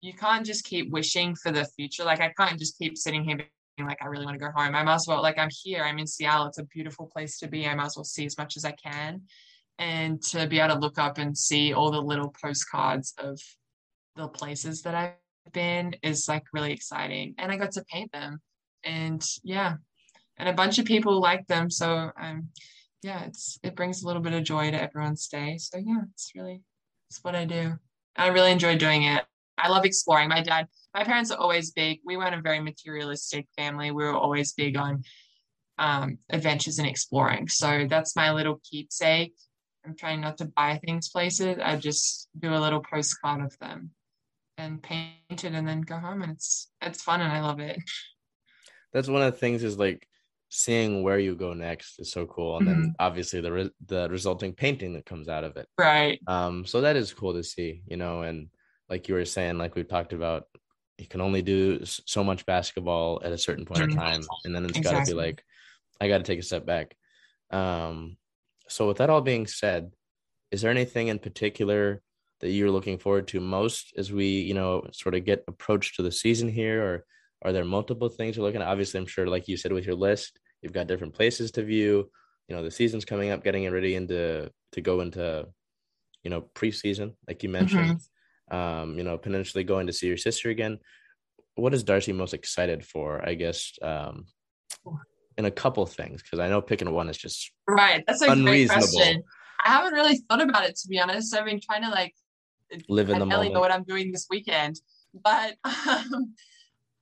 [0.00, 2.04] you can't just keep wishing for the future.
[2.04, 3.38] Like I can't just keep sitting here
[3.76, 4.74] being like, I really want to go home.
[4.74, 6.46] I might as well, like I'm here, I'm in Seattle.
[6.46, 7.66] It's a beautiful place to be.
[7.66, 9.22] I might as well see as much as I can.
[9.82, 13.40] And to be able to look up and see all the little postcards of
[14.14, 17.34] the places that I've been is like really exciting.
[17.36, 18.40] And I got to paint them.
[18.84, 19.74] And yeah.
[20.38, 21.68] And a bunch of people like them.
[21.68, 22.50] So um
[23.02, 25.58] yeah, it's it brings a little bit of joy to everyone's day.
[25.58, 26.62] So yeah, it's really
[27.10, 27.74] it's what I do.
[28.14, 29.24] I really enjoy doing it.
[29.58, 30.28] I love exploring.
[30.28, 31.98] My dad, my parents are always big.
[32.04, 33.90] We weren't a very materialistic family.
[33.90, 35.02] We were always big on
[35.78, 37.48] um, adventures and exploring.
[37.48, 39.34] So that's my little keepsake.
[39.84, 41.58] I'm trying not to buy things places.
[41.62, 43.90] I just do a little postcard of them
[44.58, 47.78] and paint it and then go home and it's it's fun and I love it.
[48.92, 50.06] That's one of the things is like
[50.50, 52.80] seeing where you go next is so cool and mm-hmm.
[52.82, 55.66] then obviously the re- the resulting painting that comes out of it.
[55.78, 56.20] Right.
[56.26, 58.48] Um so that is cool to see, you know, and
[58.88, 60.46] like you were saying like we've talked about
[60.98, 63.92] you can only do so much basketball at a certain point mm-hmm.
[63.92, 64.98] in time and then it's exactly.
[64.98, 65.44] got to be like
[66.00, 66.94] I got to take a step back.
[67.50, 68.16] Um
[68.72, 69.92] so with that all being said,
[70.50, 72.00] is there anything in particular
[72.40, 76.02] that you're looking forward to most as we, you know, sort of get approach to
[76.02, 76.82] the season here?
[76.82, 77.04] Or
[77.42, 78.68] are there multiple things you're looking at?
[78.68, 82.10] Obviously, I'm sure, like you said, with your list, you've got different places to view.
[82.48, 85.46] You know, the season's coming up, getting ready into to go into,
[86.22, 87.98] you know, preseason, like you mentioned.
[87.98, 88.56] Mm-hmm.
[88.56, 90.78] Um, you know, potentially going to see your sister again.
[91.54, 93.26] What is Darcy most excited for?
[93.26, 94.26] I guess um,
[95.38, 98.04] in a couple things because I know picking one is just right.
[98.06, 98.86] That's a unreasonable.
[98.86, 99.22] great question.
[99.64, 101.34] I haven't really thought about it to be honest.
[101.34, 102.14] I've been trying to like
[102.88, 103.54] live in I the moment.
[103.54, 104.80] Know what I'm doing this weekend,
[105.14, 106.34] but um,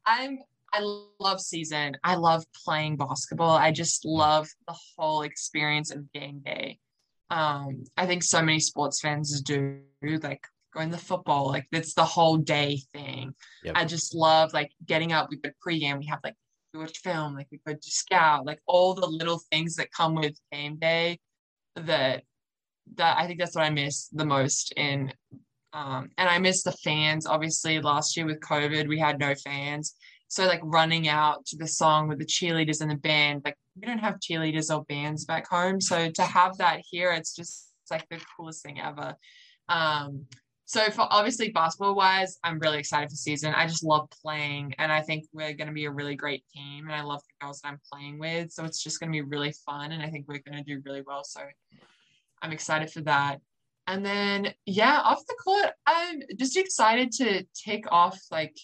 [0.06, 0.38] I'm
[0.72, 0.80] I
[1.18, 1.96] love season.
[2.04, 3.56] I love playing basketball.
[3.56, 6.78] I just love the whole experience of game day.
[7.30, 11.48] Um, I think so many sports fans do like going to football.
[11.48, 13.34] Like it's the whole day thing.
[13.64, 13.76] Yep.
[13.76, 15.28] I just love like getting up.
[15.30, 15.98] We go pregame.
[15.98, 16.36] We have like
[16.78, 17.34] watch film.
[17.34, 18.46] Like we go to scout.
[18.46, 21.18] Like all the little things that come with game day.
[21.76, 22.22] That
[22.96, 25.12] that I think that's what I miss the most in
[25.72, 27.26] um, and I miss the fans.
[27.26, 29.94] Obviously, last year with COVID, we had no fans.
[30.28, 33.86] So, like running out to the song with the cheerleaders and the band, like we
[33.86, 35.80] don't have cheerleaders or bands back home.
[35.80, 39.14] So, to have that here, it's just it's like the coolest thing ever.
[39.68, 40.26] Um,
[40.70, 43.52] so, for obviously basketball wise, I'm really excited for season.
[43.54, 46.84] I just love playing, and I think we're going to be a really great team.
[46.84, 48.52] And I love the girls that I'm playing with.
[48.52, 49.90] So, it's just going to be really fun.
[49.90, 51.24] And I think we're going to do really well.
[51.24, 51.40] So,
[52.40, 53.40] I'm excited for that.
[53.88, 58.56] And then, yeah, off the court, I'm just excited to take off, like,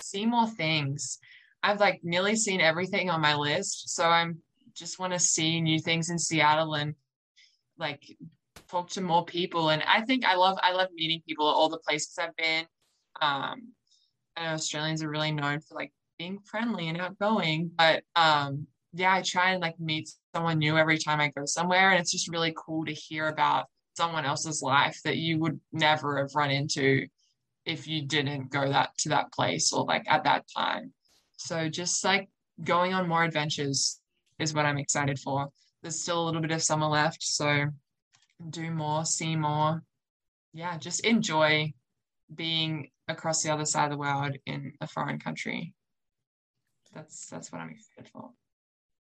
[0.00, 1.18] see more things.
[1.62, 3.90] I've like nearly seen everything on my list.
[3.90, 4.38] So I'm
[4.74, 6.94] just want to see new things in Seattle and
[7.78, 8.02] like
[8.70, 9.70] talk to more people.
[9.70, 12.66] And I think I love, I love meeting people at all the places I've been.
[13.20, 13.72] Um,
[14.36, 19.14] I know Australians are really known for like being friendly and outgoing, but um, yeah,
[19.14, 21.90] I try and like meet someone new every time I go somewhere.
[21.90, 26.18] And it's just really cool to hear about someone else's life that you would never
[26.18, 27.06] have run into
[27.64, 30.92] if you didn't go that to that place or like at that time.
[31.36, 32.28] So just like
[32.62, 34.00] going on more adventures
[34.38, 35.48] is what I'm excited for.
[35.82, 37.66] There's still a little bit of summer left, so
[38.50, 39.82] do more, see more.
[40.52, 41.72] Yeah, just enjoy
[42.32, 45.74] being across the other side of the world in a foreign country.
[46.94, 48.30] That's that's what I'm excited for.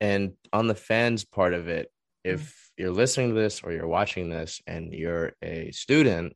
[0.00, 1.90] And on the fans part of it,
[2.24, 6.32] if mm you're listening to this or you're watching this and you're a student,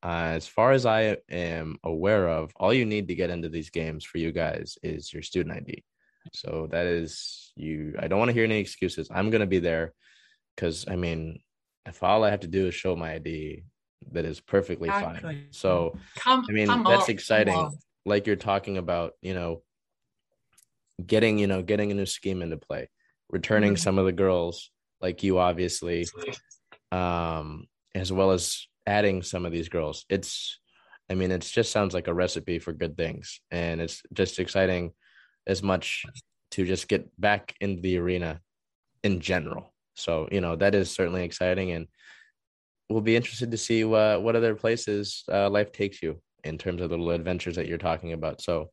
[0.00, 3.70] uh, as far as I am aware of, all you need to get into these
[3.70, 5.82] games for you guys is your student ID.
[6.32, 7.96] So that is you.
[7.98, 9.08] I don't want to hear any excuses.
[9.10, 9.92] I'm going to be there
[10.54, 11.40] because I mean,
[11.86, 13.64] if all I have to do is show my ID,
[14.12, 15.20] that is perfectly exactly.
[15.20, 15.46] fine.
[15.50, 17.70] So, come, I mean, that's exciting.
[18.04, 19.62] Like you're talking about, you know,
[21.04, 22.88] getting, you know, getting a new scheme into play,
[23.30, 23.82] returning mm-hmm.
[23.82, 24.70] some of the girls
[25.00, 26.06] like you obviously
[26.92, 30.58] um as well as adding some of these girls it's
[31.10, 34.92] i mean it just sounds like a recipe for good things and it's just exciting
[35.46, 36.04] as much
[36.50, 38.40] to just get back into the arena
[39.02, 41.86] in general so you know that is certainly exciting and
[42.88, 46.80] we'll be interested to see what what other places uh, life takes you in terms
[46.80, 48.70] of the little adventures that you're talking about so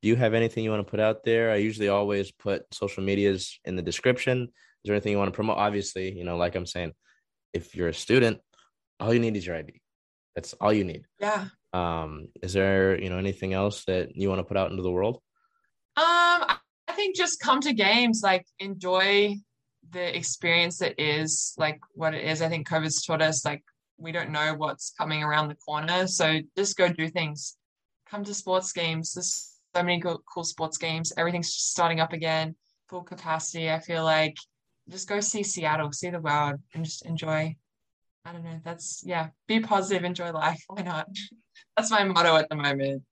[0.00, 3.02] do you have anything you want to put out there i usually always put social
[3.02, 4.48] medias in the description
[4.84, 5.58] is there anything you want to promote?
[5.58, 6.92] Obviously, you know, like I'm saying,
[7.52, 8.38] if you're a student,
[9.00, 9.80] all you need is your ID.
[10.34, 11.04] That's all you need.
[11.20, 11.46] Yeah.
[11.72, 14.90] Um, is there, you know, anything else that you want to put out into the
[14.90, 15.16] world?
[15.96, 19.36] Um, I think just come to games, like enjoy
[19.92, 22.42] the experience that is like what it is.
[22.42, 23.62] I think COVID's taught us like
[23.98, 26.06] we don't know what's coming around the corner.
[26.06, 27.56] So just go do things.
[28.08, 29.14] Come to sports games.
[29.14, 31.12] There's so many cool, cool sports games.
[31.16, 32.54] Everything's starting up again,
[32.88, 33.70] full capacity.
[33.70, 34.36] I feel like
[34.88, 37.56] just go see Seattle, see the world, and just enjoy.
[38.24, 38.60] I don't know.
[38.64, 39.28] That's yeah.
[39.46, 40.62] Be positive, enjoy life.
[40.68, 41.08] Why not?
[41.76, 43.02] That's my motto at the moment.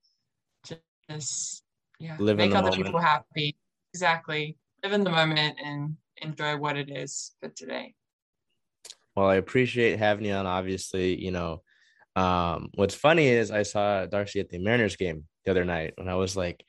[1.11, 1.63] Just
[1.99, 2.85] yeah, Live make other moment.
[2.85, 3.57] people happy.
[3.93, 4.57] Exactly.
[4.83, 7.95] Live in the moment and enjoy what it is for today.
[9.15, 10.47] Well, I appreciate having you on.
[10.47, 11.63] Obviously, you know,
[12.17, 16.11] um, what's funny is I saw Darcy at the Mariners game the other night, and
[16.11, 16.65] I was like,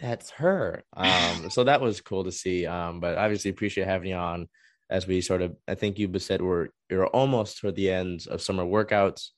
[0.00, 2.66] "That's her." Um, so that was cool to see.
[2.66, 4.48] Um, but obviously, appreciate having you on
[4.90, 5.56] as we sort of.
[5.68, 9.30] I think you said we're you're almost toward the ends of summer workouts.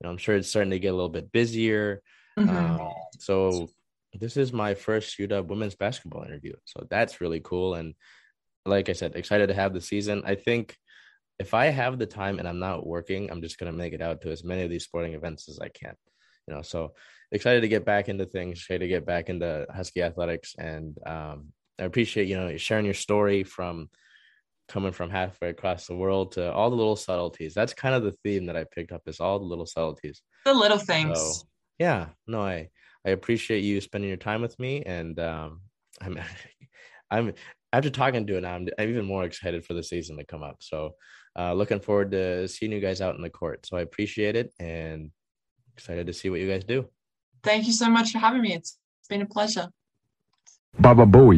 [0.00, 2.02] You know, I'm sure it's starting to get a little bit busier.
[2.38, 2.48] Mhm.
[2.50, 3.68] Um, so
[4.12, 6.54] this is my first UW women's basketball interview.
[6.64, 7.74] So that's really cool.
[7.74, 7.94] And
[8.66, 10.22] like I said, excited to have the season.
[10.24, 10.76] I think
[11.38, 14.22] if I have the time and I'm not working, I'm just gonna make it out
[14.22, 15.94] to as many of these sporting events as I can.
[16.46, 16.94] You know, so
[17.32, 21.48] excited to get back into things, excited to get back into Husky athletics, and um,
[21.78, 23.90] I appreciate you know sharing your story from
[24.68, 27.54] coming from halfway across the world to all the little subtleties.
[27.54, 30.22] That's kind of the theme that I picked up is all the little subtleties.
[30.44, 31.18] the little things.
[31.18, 31.46] So
[31.78, 32.70] yeah, no, I
[33.06, 35.60] I appreciate you spending your time with me, and um,
[36.00, 36.18] I'm
[37.10, 37.34] I'm
[37.76, 40.42] after talking to it now, I'm, I'm even more excited for the season to come
[40.42, 40.56] up.
[40.60, 40.94] So
[41.38, 43.66] uh, looking forward to seeing you guys out in the court.
[43.66, 45.10] So I appreciate it and
[45.76, 46.88] excited to see what you guys do.
[47.42, 48.54] Thank you so much for having me.
[48.54, 49.68] It's, it's been a pleasure.
[50.78, 51.34] Baba Bowie.